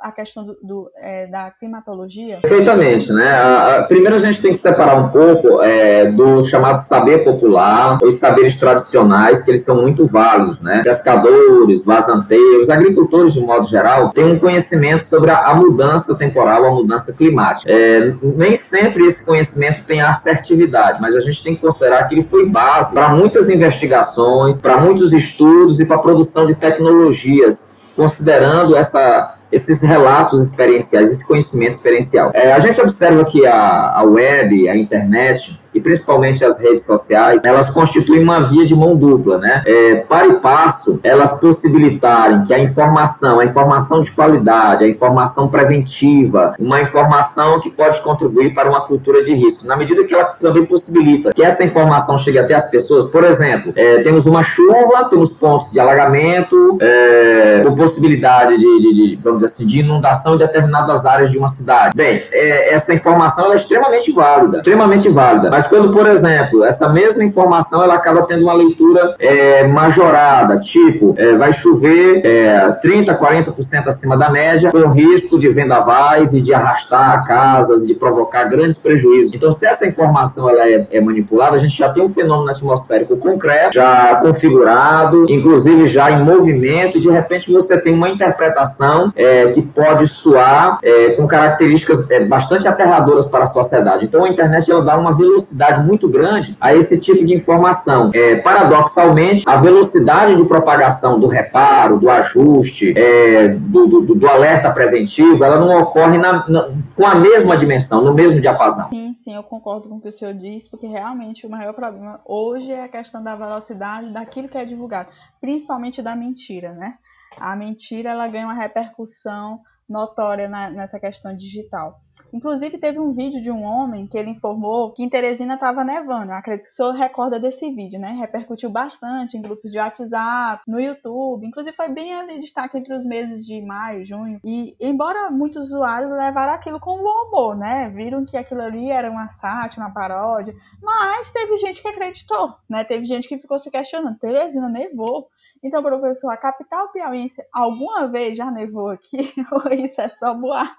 à 0.00 0.12
questão 0.12 0.44
do, 0.44 0.56
do 0.62 0.90
é, 0.98 1.26
da 1.26 1.50
climatologia? 1.50 2.40
Perfeitamente, 2.42 3.10
né? 3.12 3.28
A, 3.28 3.76
a, 3.78 3.82
primeiro 3.84 4.16
a 4.16 4.18
gente 4.18 4.42
tem 4.42 4.52
que 4.52 4.58
separar 4.58 4.96
um 4.96 5.08
pouco 5.08 5.62
é, 5.62 6.06
do 6.10 6.42
chamado 6.42 6.76
saber 6.76 7.24
popular, 7.24 7.98
os 8.02 8.14
saberes 8.14 8.56
tradicionais, 8.56 9.42
que 9.42 9.50
eles 9.50 9.64
são 9.64 9.80
muito 9.80 10.06
válidos, 10.06 10.60
né? 10.60 10.82
Pescadores, 10.82 11.84
vazanteiros, 11.84 12.68
agricultores 12.68 13.32
de 13.32 13.40
modo 13.40 13.66
geral, 13.66 14.10
têm 14.10 14.24
um 14.24 14.38
conhecimento 14.38 15.04
sobre 15.04 15.30
a, 15.30 15.38
a 15.38 15.54
mudança 15.54 16.16
temporal, 16.16 16.66
a 16.66 16.70
mudança 16.70 17.12
climática. 17.12 17.70
É, 17.72 18.14
nem 18.22 18.56
sempre 18.56 19.06
esse 19.06 19.24
conhecimento 19.24 19.84
tem 19.84 20.02
assertividade, 20.02 21.00
mas 21.00 21.16
a 21.16 21.20
gente 21.20 21.42
tem 21.42 21.54
que 21.54 21.62
considerar 21.62 22.06
que 22.08 22.14
ele 22.14 22.22
foi 22.22 22.46
base 22.46 22.92
para 22.92 23.08
muitas 23.08 23.48
investigações, 23.48 24.60
para 24.60 24.76
muitos 24.76 25.14
estudos 25.14 25.80
e 25.80 25.86
para 25.86 25.96
a 25.96 26.00
produção 26.00 26.46
de 26.46 26.54
tecnologias, 26.54 27.76
considerando 27.96 28.76
essa 28.76 29.36
esses 29.52 29.82
relatos 29.82 30.42
experienciais, 30.42 31.10
esse 31.10 31.26
conhecimento 31.26 31.74
experiencial. 31.74 32.30
É, 32.34 32.52
a 32.52 32.60
gente 32.60 32.80
observa 32.80 33.24
que 33.24 33.46
a, 33.46 33.98
a 33.98 34.02
web, 34.02 34.68
a 34.68 34.76
internet, 34.76 35.61
e 35.74 35.80
principalmente 35.80 36.44
as 36.44 36.60
redes 36.60 36.84
sociais, 36.84 37.44
elas 37.44 37.70
constituem 37.70 38.22
uma 38.22 38.40
via 38.40 38.66
de 38.66 38.74
mão 38.74 38.96
dupla, 38.96 39.38
né? 39.38 39.62
É, 39.66 39.96
para 39.96 40.26
e 40.26 40.34
passo, 40.34 41.00
elas 41.02 41.40
possibilitarem 41.40 42.44
que 42.44 42.54
a 42.54 42.58
informação, 42.58 43.40
a 43.40 43.44
informação 43.44 44.00
de 44.00 44.10
qualidade, 44.10 44.84
a 44.84 44.88
informação 44.88 45.48
preventiva, 45.48 46.54
uma 46.58 46.80
informação 46.80 47.60
que 47.60 47.70
pode 47.70 48.00
contribuir 48.00 48.54
para 48.54 48.68
uma 48.68 48.82
cultura 48.82 49.24
de 49.24 49.34
risco, 49.34 49.66
na 49.66 49.76
medida 49.76 50.04
que 50.04 50.14
ela 50.14 50.24
também 50.24 50.64
possibilita 50.64 51.32
que 51.32 51.42
essa 51.42 51.64
informação 51.64 52.18
chegue 52.18 52.38
até 52.38 52.54
as 52.54 52.70
pessoas. 52.70 53.06
Por 53.06 53.24
exemplo, 53.24 53.72
é, 53.76 53.98
temos 54.02 54.26
uma 54.26 54.42
chuva, 54.42 55.08
temos 55.08 55.32
pontos 55.32 55.72
de 55.72 55.80
alagamento, 55.80 56.78
é, 56.80 57.62
possibilidade 57.76 58.56
de, 58.56 58.80
de, 58.80 58.94
de, 58.94 59.18
vamos 59.22 59.40
dizer 59.40 59.52
assim, 59.52 59.66
de 59.66 59.80
inundação 59.80 60.34
em 60.34 60.38
determinadas 60.38 61.04
áreas 61.04 61.30
de 61.30 61.38
uma 61.38 61.48
cidade. 61.48 61.94
Bem, 61.94 62.24
é, 62.30 62.74
essa 62.74 62.94
informação 62.94 63.52
é 63.52 63.56
extremamente 63.56 64.12
válida, 64.12 64.58
extremamente 64.58 65.08
válida. 65.08 65.50
Mas 65.50 65.61
mas 65.62 65.68
quando, 65.68 65.92
por 65.92 66.08
exemplo, 66.08 66.64
essa 66.64 66.88
mesma 66.88 67.22
informação 67.22 67.84
ela 67.84 67.94
acaba 67.94 68.22
tendo 68.22 68.42
uma 68.42 68.52
leitura 68.52 69.14
é, 69.18 69.64
majorada, 69.64 70.58
tipo, 70.58 71.14
é, 71.16 71.36
vai 71.36 71.52
chover 71.52 72.20
é, 72.26 72.78
30%, 72.84 73.16
40% 73.16 73.86
acima 73.86 74.16
da 74.16 74.28
média, 74.28 74.72
com 74.72 74.88
risco 74.88 75.38
de 75.38 75.48
vendavais 75.48 76.32
e 76.32 76.40
de 76.40 76.52
arrastar 76.52 77.24
casas, 77.24 77.86
de 77.86 77.94
provocar 77.94 78.44
grandes 78.44 78.78
prejuízos. 78.78 79.34
Então, 79.34 79.52
se 79.52 79.64
essa 79.64 79.86
informação 79.86 80.50
ela 80.50 80.68
é, 80.68 80.84
é 80.90 81.00
manipulada, 81.00 81.54
a 81.54 81.58
gente 81.60 81.78
já 81.78 81.88
tem 81.90 82.02
um 82.02 82.08
fenômeno 82.08 82.50
atmosférico 82.50 83.16
concreto, 83.16 83.74
já 83.74 84.16
configurado, 84.16 85.26
inclusive 85.28 85.86
já 85.86 86.10
em 86.10 86.24
movimento, 86.24 86.98
e 86.98 87.00
de 87.00 87.10
repente 87.10 87.52
você 87.52 87.80
tem 87.80 87.94
uma 87.94 88.08
interpretação 88.08 89.12
é, 89.14 89.46
que 89.48 89.62
pode 89.62 90.08
soar 90.08 90.80
é, 90.82 91.10
com 91.10 91.28
características 91.28 92.10
é, 92.10 92.24
bastante 92.24 92.66
aterradoras 92.66 93.26
para 93.26 93.44
a 93.44 93.46
sociedade. 93.46 94.06
Então, 94.06 94.24
a 94.24 94.28
internet 94.28 94.68
ela 94.68 94.82
dá 94.82 94.98
uma 94.98 95.14
velocidade 95.14 95.51
velocidade 95.52 95.86
muito 95.86 96.08
grande 96.08 96.56
a 96.60 96.74
esse 96.74 97.00
tipo 97.00 97.24
de 97.24 97.34
informação. 97.34 98.10
É, 98.14 98.36
paradoxalmente, 98.36 99.44
a 99.46 99.56
velocidade 99.56 100.34
de 100.36 100.44
propagação 100.44 101.20
do 101.20 101.26
reparo, 101.26 101.98
do 101.98 102.10
ajuste, 102.10 102.94
é, 102.96 103.48
do, 103.48 103.86
do, 103.86 104.14
do, 104.14 104.28
alerta 104.28 104.70
preventivo, 104.70 105.44
ela 105.44 105.58
não 105.58 105.78
ocorre 105.80 106.18
na, 106.18 106.48
na, 106.48 106.70
com 106.96 107.06
a 107.06 107.14
mesma 107.14 107.56
dimensão, 107.56 108.02
no 108.02 108.14
mesmo 108.14 108.40
diapasão. 108.40 108.88
Sim, 108.88 109.12
sim, 109.12 109.34
eu 109.34 109.42
concordo 109.42 109.88
com 109.88 109.96
o 109.96 110.00
que 110.00 110.08
o 110.08 110.12
senhor 110.12 110.34
disse, 110.34 110.70
porque 110.70 110.86
realmente 110.86 111.46
o 111.46 111.50
maior 111.50 111.74
problema 111.74 112.20
hoje 112.24 112.72
é 112.72 112.84
a 112.84 112.88
questão 112.88 113.22
da 113.22 113.36
velocidade 113.36 114.12
daquilo 114.12 114.48
que 114.48 114.58
é 114.58 114.64
divulgado, 114.64 115.10
principalmente 115.40 116.00
da 116.00 116.16
mentira, 116.16 116.72
né? 116.72 116.94
A 117.38 117.56
mentira 117.56 118.10
ela 118.10 118.28
ganha 118.28 118.46
uma 118.46 118.54
repercussão 118.54 119.60
notória 119.92 120.48
na, 120.48 120.70
nessa 120.70 120.98
questão 120.98 121.36
digital. 121.36 122.00
Inclusive, 122.32 122.78
teve 122.78 122.98
um 122.98 123.12
vídeo 123.12 123.42
de 123.42 123.50
um 123.50 123.62
homem 123.62 124.06
que 124.06 124.16
ele 124.16 124.30
informou 124.30 124.90
que 124.92 125.02
em 125.02 125.08
Teresina 125.08 125.54
estava 125.54 125.84
nevando. 125.84 126.32
Eu 126.32 126.36
acredito 126.36 126.64
que 126.64 126.72
o 126.72 126.74
senhor 126.74 126.94
recorda 126.94 127.38
desse 127.38 127.70
vídeo, 127.74 128.00
né? 128.00 128.12
Repercutiu 128.12 128.70
bastante 128.70 129.36
em 129.36 129.42
grupos 129.42 129.70
de 129.70 129.78
WhatsApp, 129.78 130.62
no 130.66 130.80
YouTube. 130.80 131.46
Inclusive, 131.46 131.76
foi 131.76 131.88
bem 131.88 132.14
ali 132.14 132.40
destaque 132.40 132.78
entre 132.78 132.94
os 132.94 133.04
meses 133.04 133.44
de 133.44 133.60
maio, 133.60 134.06
junho. 134.06 134.40
E, 134.44 134.74
embora 134.80 135.30
muitos 135.30 135.66
usuários 135.66 136.10
levaram 136.10 136.54
aquilo 136.54 136.80
com 136.80 137.02
bom 137.02 137.28
humor, 137.28 137.56
né? 137.56 137.90
Viram 137.90 138.24
que 138.24 138.36
aquilo 138.36 138.62
ali 138.62 138.90
era 138.90 139.10
uma 139.10 139.28
sátira, 139.28 139.84
uma 139.84 139.92
paródia. 139.92 140.54
Mas 140.80 141.30
teve 141.30 141.58
gente 141.58 141.82
que 141.82 141.88
acreditou, 141.88 142.56
né? 142.68 142.82
Teve 142.82 143.04
gente 143.04 143.28
que 143.28 143.38
ficou 143.38 143.58
se 143.58 143.70
questionando. 143.70 144.18
Teresina 144.18 144.68
nevou. 144.68 145.28
Então, 145.64 145.80
professor, 145.80 146.32
a 146.32 146.36
capital 146.36 146.88
piauiense 146.88 147.40
alguma 147.52 148.08
vez 148.08 148.36
já 148.36 148.50
nevou 148.50 148.88
aqui? 148.88 149.32
Ou 149.52 149.72
isso 149.72 150.00
é 150.00 150.08
só 150.08 150.34
boato? 150.34 150.72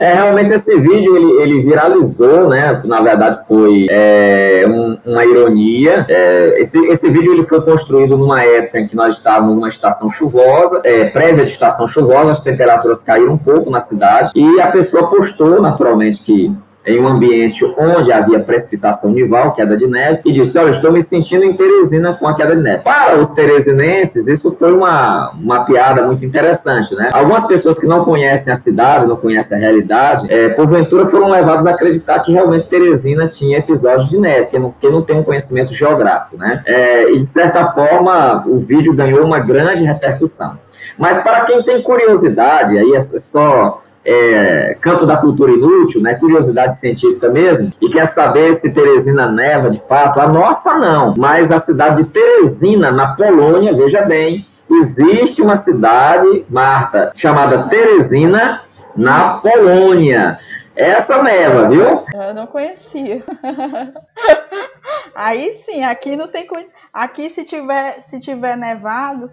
É, 0.00 0.12
realmente 0.12 0.52
esse 0.52 0.76
vídeo 0.80 1.16
ele, 1.16 1.40
ele 1.40 1.60
viralizou, 1.60 2.48
né? 2.48 2.82
Na 2.84 3.00
verdade 3.00 3.46
foi 3.46 3.86
é, 3.88 4.64
um, 4.66 4.98
uma 5.12 5.24
ironia. 5.24 6.04
É, 6.08 6.60
esse, 6.60 6.78
esse 6.88 7.08
vídeo 7.08 7.32
ele 7.32 7.44
foi 7.44 7.64
construído 7.64 8.18
numa 8.18 8.42
época 8.42 8.80
em 8.80 8.88
que 8.88 8.96
nós 8.96 9.18
estávamos 9.18 9.54
numa 9.54 9.68
estação 9.68 10.10
chuvosa, 10.10 10.82
é, 10.84 11.04
prévia 11.04 11.44
de 11.44 11.52
estação 11.52 11.86
chuvosa, 11.86 12.32
as 12.32 12.40
temperaturas 12.40 13.04
caíram 13.04 13.34
um 13.34 13.38
pouco 13.38 13.70
na 13.70 13.78
cidade 13.78 14.32
e 14.34 14.60
a 14.60 14.66
pessoa 14.66 15.08
postou 15.08 15.62
naturalmente 15.62 16.20
que 16.22 16.52
em 16.86 17.00
um 17.00 17.08
ambiente 17.08 17.64
onde 17.76 18.12
havia 18.12 18.38
precipitação 18.38 19.10
nival, 19.10 19.52
queda 19.52 19.76
de 19.76 19.86
neve, 19.86 20.20
e 20.24 20.32
disse: 20.32 20.56
Olha, 20.58 20.70
estou 20.70 20.92
me 20.92 21.02
sentindo 21.02 21.44
em 21.44 21.54
Teresina 21.54 22.14
com 22.14 22.28
a 22.28 22.34
queda 22.34 22.54
de 22.54 22.62
neve. 22.62 22.82
Para 22.82 23.18
os 23.18 23.30
teresinenses, 23.30 24.28
isso 24.28 24.52
foi 24.52 24.72
uma, 24.72 25.30
uma 25.32 25.64
piada 25.64 26.06
muito 26.06 26.24
interessante, 26.24 26.94
né? 26.94 27.10
Algumas 27.12 27.46
pessoas 27.46 27.78
que 27.78 27.86
não 27.86 28.04
conhecem 28.04 28.52
a 28.52 28.56
cidade, 28.56 29.06
não 29.06 29.16
conhecem 29.16 29.58
a 29.58 29.60
realidade, 29.60 30.32
é, 30.32 30.48
porventura 30.50 31.04
foram 31.06 31.28
levadas 31.28 31.66
a 31.66 31.70
acreditar 31.70 32.20
que 32.20 32.32
realmente 32.32 32.68
Teresina 32.68 33.26
tinha 33.26 33.58
episódios 33.58 34.08
de 34.08 34.18
neve, 34.18 34.46
que 34.46 34.58
não, 34.58 34.74
que 34.78 34.88
não 34.88 35.02
tem 35.02 35.18
um 35.18 35.24
conhecimento 35.24 35.74
geográfico, 35.74 36.36
né? 36.36 36.62
É, 36.66 37.10
e 37.10 37.18
de 37.18 37.26
certa 37.26 37.64
forma, 37.66 38.44
o 38.46 38.56
vídeo 38.58 38.94
ganhou 38.94 39.24
uma 39.24 39.40
grande 39.40 39.82
repercussão. 39.82 40.58
Mas 40.98 41.18
para 41.18 41.42
quem 41.42 41.62
tem 41.62 41.82
curiosidade, 41.82 42.78
aí 42.78 42.94
é 42.94 43.00
só 43.00 43.82
é, 44.06 44.76
campo 44.80 45.04
da 45.04 45.16
cultura 45.16 45.50
inútil, 45.50 46.00
né, 46.00 46.14
curiosidade 46.14 46.78
científica 46.78 47.28
mesmo, 47.28 47.72
e 47.82 47.88
quer 47.90 48.06
saber 48.06 48.54
se 48.54 48.72
Teresina 48.72 49.26
neva 49.26 49.68
de 49.68 49.80
fato. 49.80 50.20
A 50.20 50.28
nossa 50.28 50.78
não, 50.78 51.14
mas 51.18 51.50
a 51.50 51.58
cidade 51.58 52.04
de 52.04 52.10
Teresina, 52.10 52.92
na 52.92 53.08
Polônia, 53.08 53.74
veja 53.74 54.02
bem, 54.02 54.46
existe 54.70 55.42
uma 55.42 55.56
cidade, 55.56 56.46
Marta, 56.48 57.12
chamada 57.16 57.68
Teresina, 57.68 58.62
na 58.96 59.38
Polônia. 59.38 60.38
Essa 60.76 61.22
neva, 61.22 61.68
viu? 61.68 62.02
Eu 62.14 62.34
não 62.34 62.46
conhecia. 62.46 63.24
Aí 65.14 65.54
sim, 65.54 65.82
aqui 65.82 66.14
não 66.16 66.28
tem. 66.28 66.46
Aqui 66.92 67.30
se 67.30 67.44
tiver, 67.44 67.92
se 67.92 68.20
tiver 68.20 68.56
nevado, 68.56 69.30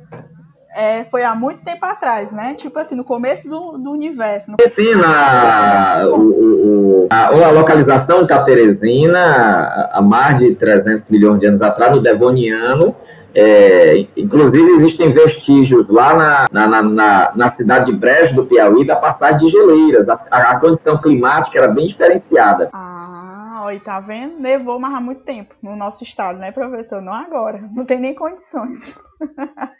é, 0.75 1.03
foi 1.05 1.23
há 1.23 1.35
muito 1.35 1.63
tempo 1.63 1.85
atrás, 1.85 2.31
né? 2.31 2.53
Tipo 2.55 2.79
assim, 2.79 2.95
no 2.95 3.03
começo 3.03 3.47
do, 3.47 3.77
do 3.77 3.91
universo. 3.91 4.51
No... 4.51 4.57
Sim, 4.67 4.95
na, 4.95 6.05
o, 6.07 6.19
o, 6.19 7.07
a, 7.11 7.27
a 7.27 7.51
localização 7.51 8.25
da 8.25 8.43
Teresina, 8.43 9.89
há 9.91 10.01
mais 10.01 10.39
de 10.39 10.55
300 10.55 11.09
milhões 11.09 11.39
de 11.39 11.47
anos 11.47 11.61
atrás, 11.61 11.95
no 11.95 12.01
Devoniano, 12.01 12.95
é, 13.35 14.05
inclusive, 14.15 14.69
existem 14.71 15.09
vestígios 15.11 15.89
lá 15.89 16.13
na, 16.13 16.67
na, 16.67 16.81
na, 16.83 17.31
na, 17.35 17.49
cidade 17.49 17.91
de 17.91 17.97
Brejo 17.97 18.35
do 18.35 18.45
Piauí 18.45 18.85
da 18.85 18.95
passagem 18.95 19.39
de 19.39 19.49
geleiras. 19.49 20.07
A, 20.07 20.37
a 20.51 20.59
condição 20.59 20.97
climática 20.97 21.57
era 21.57 21.67
bem 21.67 21.87
diferenciada. 21.87 22.69
Ah, 22.71 23.69
e 23.73 23.79
tá 23.79 23.99
vendo? 23.99 24.39
Nevou, 24.39 24.79
mas 24.79 24.93
há 24.93 25.01
muito 25.01 25.23
tempo 25.23 25.55
no 25.63 25.75
nosso 25.75 26.03
estado, 26.03 26.37
né, 26.37 26.51
professor? 26.51 27.01
Não 27.01 27.13
agora. 27.13 27.63
Não 27.73 27.85
tem 27.85 27.99
nem 27.99 28.13
condições. 28.13 28.95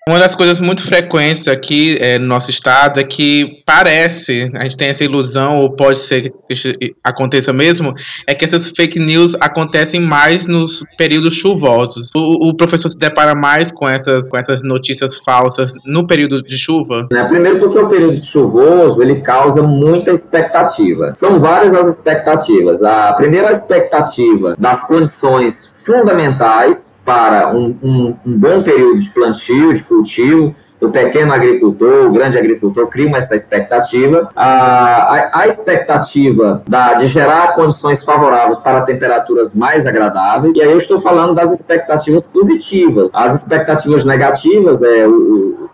Uma 0.08 0.20
das 0.20 0.36
coisas 0.36 0.60
muito 0.60 0.86
frequentes 0.86 1.48
aqui 1.48 1.98
é, 2.02 2.20
no 2.20 2.28
nosso 2.28 2.50
estado 2.50 3.00
é 3.00 3.04
que 3.06 3.64
parece, 3.66 4.52
a 4.54 4.64
gente 4.64 4.76
tem 4.76 4.90
essa 4.90 5.02
ilusão, 5.02 5.56
ou 5.56 5.74
pode 5.74 5.98
ser 5.98 6.30
que 6.50 6.94
aconteça 7.02 7.54
mesmo, 7.54 7.94
é 8.28 8.36
que 8.36 8.44
essas 8.44 8.70
fake 8.76 9.00
news 9.00 9.34
acontecem 9.40 10.02
mais 10.02 10.46
nos 10.46 10.84
períodos 10.98 11.36
chuvosos. 11.36 12.12
O, 12.14 12.50
o 12.50 12.56
professor 12.56 12.90
se 12.90 12.98
depara 12.98 13.34
mais 13.34 13.72
com 13.72 13.88
essas, 13.88 14.30
com 14.30 14.38
essas 14.38 14.62
notícias 14.62 15.16
falsas 15.20 15.72
no 15.86 16.06
período 16.06 16.44
de 16.44 16.58
chuva? 16.58 17.08
É, 17.14 17.24
primeiro 17.24 17.60
porque 17.60 17.80
o 17.80 17.88
período 17.88 18.20
chuvoso 18.20 19.02
ele 19.02 19.22
causa 19.22 19.64
muita 19.64 20.12
expectativa. 20.12 21.14
São 21.16 21.40
várias 21.40 21.74
as 21.74 21.98
expectativas. 21.98 22.84
A 22.84 23.14
primeira 23.14 23.54
expectativa 23.54 24.54
das 24.60 24.86
condições 24.86 25.82
fundamentais 25.86 26.93
para 27.06 27.54
um, 27.54 27.76
um, 27.84 28.16
um 28.26 28.38
bom 28.38 28.64
período 28.64 29.00
de 29.00 29.10
plantio, 29.10 29.74
de 29.74 29.84
cultivo, 29.84 30.56
o 30.84 30.90
pequeno 30.90 31.32
agricultor, 31.34 32.08
o 32.08 32.12
grande 32.12 32.38
agricultor 32.38 32.88
cria 32.88 33.18
essa 33.18 33.36
expectativa. 33.36 34.30
A, 34.36 35.16
a, 35.16 35.42
a 35.42 35.48
expectativa 35.48 36.62
da, 36.68 36.96
de 36.96 37.08
gerar 37.08 37.54
condições 37.54 38.04
favoráveis 38.04 38.60
para 38.60 38.82
temperaturas 38.82 39.56
mais 39.56 39.86
agradáveis. 39.86 40.56
E 40.56 40.62
aí 40.62 40.72
eu 40.72 40.78
estou 40.78 41.00
falando 41.00 41.34
das 41.34 41.52
expectativas 41.52 42.28
positivas. 42.28 43.10
As 43.14 43.42
expectativas 43.42 44.04
negativas 44.04 44.84
é 44.84 45.08
o, 45.08 45.12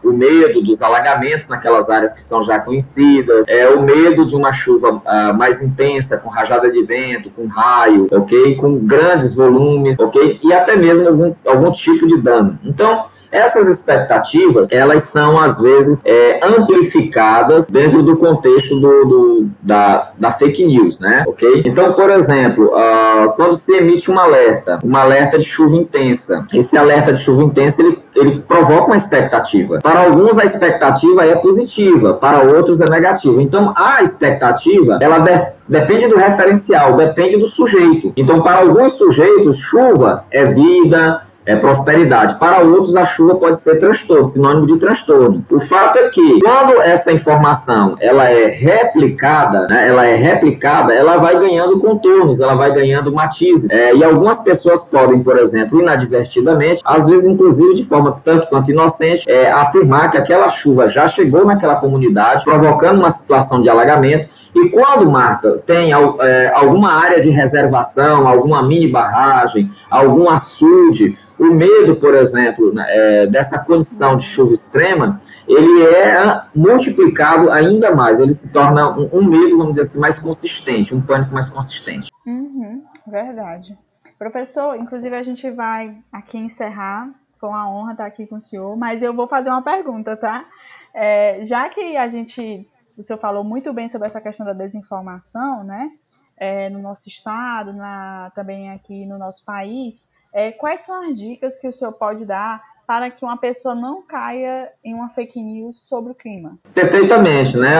o 0.10 0.14
medo 0.14 0.62
dos 0.62 0.82
alagamentos 0.82 1.48
naquelas 1.48 1.90
áreas 1.90 2.14
que 2.14 2.22
são 2.22 2.44
já 2.44 2.60
conhecidas, 2.60 3.46
é 3.48 3.70
o 3.70 3.82
medo 3.82 4.26
de 4.26 4.36
uma 4.36 4.52
chuva 4.52 4.94
uh, 4.94 5.38
mais 5.38 5.62
intensa, 5.62 6.18
com 6.18 6.30
rajada 6.30 6.72
de 6.72 6.84
vento, 6.84 7.30
com 7.30 7.48
raio, 7.48 8.08
ok? 8.12 8.56
Com 8.56 8.78
grandes 8.80 9.34
volumes, 9.34 9.98
ok? 10.00 10.40
E 10.44 10.54
até 10.54 10.76
mesmo 10.76 11.08
algum, 11.08 11.36
algum 11.48 11.72
tipo 11.72 12.08
de 12.08 12.18
dano. 12.18 12.58
Então, 12.64 13.06
essas 13.32 13.68
expectativas, 13.68 14.68
elas 14.72 15.04
são, 15.04 15.40
às 15.40 15.60
vezes, 15.60 16.02
é, 16.06 16.40
amplificadas 16.44 17.70
dentro 17.70 18.02
do 18.02 18.18
contexto 18.18 18.80
do, 18.80 19.06
do, 19.06 19.50
da, 19.62 20.12
da 20.18 20.32
fake 20.32 20.66
news, 20.66 21.00
né? 21.00 21.24
Ok? 21.28 21.64
Então, 21.66 21.94
por 21.94 22.10
exemplo, 22.10 22.66
uh, 22.68 23.32
quando 23.36 23.54
se 23.56 23.76
emite 23.76 24.10
um 24.10 24.20
alerta, 24.20 24.80
um 24.84 24.96
alerta 24.96 25.38
de 25.38 25.46
chuva 25.46 25.76
intensa, 25.76 26.46
esse 26.54 26.78
alerta 26.78 27.14
de 27.14 27.20
chuva 27.20 27.44
intensa, 27.44 27.82
ele, 27.82 28.00
ele 28.16 28.40
provoca 28.48 28.88
uma 28.88 28.98
expectativa. 28.98 29.80
Para 29.80 30.02
alguns, 30.02 30.38
a 30.38 30.46
expectativa 30.46 31.26
é 31.26 31.36
positiva, 31.36 32.14
para 32.14 32.42
outros 32.42 32.82
é 32.82 32.90
negativa. 32.90 33.42
Então, 33.42 33.74
a 33.76 34.02
expectativa, 34.02 34.98
ela 35.02 35.20
def, 35.20 35.54
depende 35.68 36.08
do 36.08 36.18
referencial, 36.18 36.96
depende 36.96 37.38
do 37.38 37.46
sujeito. 37.46 38.12
Então, 38.18 38.42
para 38.42 38.60
alguns 38.60 38.94
sujeitos, 38.94 39.58
chuva 39.58 40.26
é 40.32 40.46
vida, 40.46 41.22
é 41.50 41.56
prosperidade. 41.56 42.36
Para 42.36 42.60
outros, 42.60 42.96
a 42.96 43.06
chuva 43.06 43.34
pode 43.34 43.60
ser 43.60 43.80
transtorno, 43.80 44.24
sinônimo 44.24 44.68
de 44.68 44.78
transtorno. 44.78 45.44
O 45.50 45.60
fato 45.60 45.98
é 45.98 46.10
que, 46.10 46.40
quando 46.42 46.80
essa 46.80 47.12
informação 47.12 47.96
ela 48.00 48.30
é 48.30 48.46
replicada, 48.50 49.66
né, 49.68 49.88
ela 49.90 50.06
é 50.06 50.16
replicada, 50.16 50.94
ela 50.94 51.18
vai 51.18 51.40
ganhando 51.40 51.80
contornos, 51.80 52.40
ela 52.40 52.54
vai 52.54 52.72
ganhando 52.72 53.12
matizes. 53.12 53.68
É, 53.72 53.96
e 53.96 54.04
algumas 54.04 54.44
pessoas 54.44 54.92
podem, 54.92 55.24
por 55.24 55.40
exemplo, 55.40 55.82
inadvertidamente, 55.82 56.84
às 56.86 57.08
vezes, 57.08 57.26
inclusive, 57.26 57.74
de 57.74 57.84
forma 57.84 58.22
tanto 58.24 58.48
quanto 58.48 58.70
inocente, 58.70 59.28
é, 59.28 59.52
afirmar 59.52 60.12
que 60.12 60.18
aquela 60.20 60.50
chuva 60.50 60.88
já 60.88 61.08
chegou 61.08 61.46
naquela 61.46 61.78
comunidade, 61.78 62.44
provocando 62.44 63.00
uma 63.00 63.10
situação 63.10 63.60
de 63.60 63.70
alagamento. 63.70 64.30
E 64.56 64.70
quando, 64.70 65.10
Marta, 65.10 65.58
tem 65.66 65.92
é, 65.94 66.52
alguma 66.54 66.92
área 66.94 67.22
de 67.22 67.30
reservação, 67.30 68.28
alguma 68.28 68.64
mini 68.64 68.88
barragem, 68.88 69.72
algum 69.90 70.30
açude, 70.30 71.18
o 71.38 71.54
medo, 71.54 71.96
por 71.96 72.14
exemplo, 72.14 72.74
né, 72.74 72.86
é, 72.90 73.28
dessa 73.28 73.64
condição 73.64 74.18
de 74.18 74.26
chuva 74.26 74.54
extrema, 74.54 75.22
ele 75.48 75.84
é 75.84 76.42
multiplicado 76.54 77.50
ainda 77.50 77.96
mais. 77.96 78.20
Ele 78.20 78.32
se 78.32 78.52
torna 78.52 78.90
um, 78.98 79.10
um 79.14 79.24
medo, 79.24 79.58
vamos 79.58 79.72
dizer 79.72 79.84
assim, 79.84 80.00
mais 80.00 80.20
consistente, 80.20 80.94
um 80.94 81.02
pânico 81.02 81.34
mais 81.34 81.48
consistente. 81.48 82.10
Uhum, 82.26 82.84
verdade. 83.08 83.78
Professor, 84.18 84.76
inclusive 84.76 85.16
a 85.16 85.24
gente 85.24 85.50
vai 85.50 85.96
aqui 86.12 86.38
encerrar, 86.38 87.10
com 87.40 87.56
a 87.56 87.70
honra 87.70 87.94
estar 87.94 88.06
aqui 88.06 88.28
com 88.28 88.36
o 88.36 88.42
senhor, 88.42 88.76
mas 88.78 89.02
eu 89.02 89.14
vou 89.14 89.28
fazer 89.28 89.50
uma 89.50 89.62
pergunta, 89.62 90.18
tá? 90.18 90.46
É, 90.94 91.46
já 91.46 91.70
que 91.70 91.96
a 91.96 92.08
gente, 92.10 92.68
o 93.00 93.04
senhor 93.04 93.20
falou 93.20 93.44
muito 93.44 93.72
bem 93.74 93.88
sobre 93.88 94.08
essa 94.08 94.20
questão 94.20 94.46
da 94.46 94.54
desinformação, 94.54 95.64
né? 95.64 95.90
É, 96.38 96.70
no 96.70 96.80
nosso 96.80 97.08
estado, 97.08 97.74
na, 97.74 98.32
também 98.36 98.72
aqui 98.72 99.06
no 99.06 99.18
nosso 99.18 99.44
país, 99.44 100.08
é, 100.34 100.52
quais 100.52 100.82
são 100.82 101.02
as 101.04 101.18
dicas 101.18 101.58
que 101.58 101.68
o 101.68 101.74
senhor 101.74 101.92
pode 101.94 102.26
dar 102.26 102.62
para 102.90 103.12
que 103.12 103.24
uma 103.24 103.38
pessoa 103.38 103.76
não 103.76 104.02
caia 104.02 104.70
em 104.84 104.96
uma 104.96 105.10
fake 105.10 105.40
news 105.40 105.88
sobre 105.88 106.12
o 106.12 106.16
clima? 106.16 106.58
Perfeitamente, 106.74 107.56
né? 107.56 107.80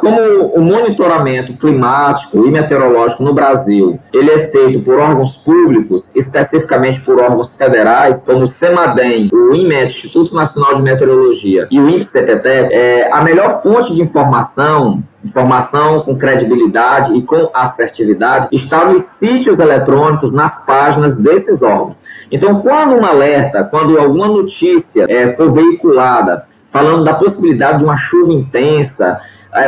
Como 0.00 0.20
o 0.20 0.60
monitoramento 0.60 1.56
climático 1.56 2.44
e 2.44 2.50
meteorológico 2.50 3.22
no 3.22 3.32
Brasil, 3.32 4.00
ele 4.12 4.32
é 4.32 4.48
feito 4.48 4.80
por 4.80 4.98
órgãos 4.98 5.36
públicos, 5.36 6.14
especificamente 6.16 7.00
por 7.00 7.22
órgãos 7.22 7.56
federais, 7.56 8.24
como 8.24 8.42
o 8.42 8.46
CEMADEM, 8.48 9.28
o 9.48 9.54
INMET, 9.54 9.94
Instituto 9.94 10.34
Nacional 10.34 10.74
de 10.74 10.82
Meteorologia, 10.82 11.66
e 11.70 11.80
o 11.80 11.88
INPE-CPT, 11.88 12.48
é, 12.48 13.10
a 13.12 13.22
melhor 13.22 13.62
fonte 13.62 13.94
de 13.94 14.02
informação 14.02 15.02
informação 15.24 16.02
com 16.02 16.16
credibilidade 16.16 17.12
e 17.16 17.22
com 17.22 17.50
assertividade 17.52 18.48
está 18.52 18.84
nos 18.84 19.02
sítios 19.02 19.58
eletrônicos, 19.58 20.32
nas 20.32 20.64
páginas 20.64 21.16
desses 21.16 21.60
órgãos. 21.60 22.02
Então, 22.30 22.60
quando 22.60 22.94
um 22.94 23.04
alerta, 23.04 23.64
quando 23.64 23.98
alguma 23.98 24.28
notícia 24.28 25.06
é, 25.08 25.34
for 25.34 25.50
veiculada 25.50 26.44
falando 26.66 27.02
da 27.02 27.14
possibilidade 27.14 27.78
de 27.78 27.84
uma 27.84 27.96
chuva 27.96 28.32
intensa, 28.32 29.20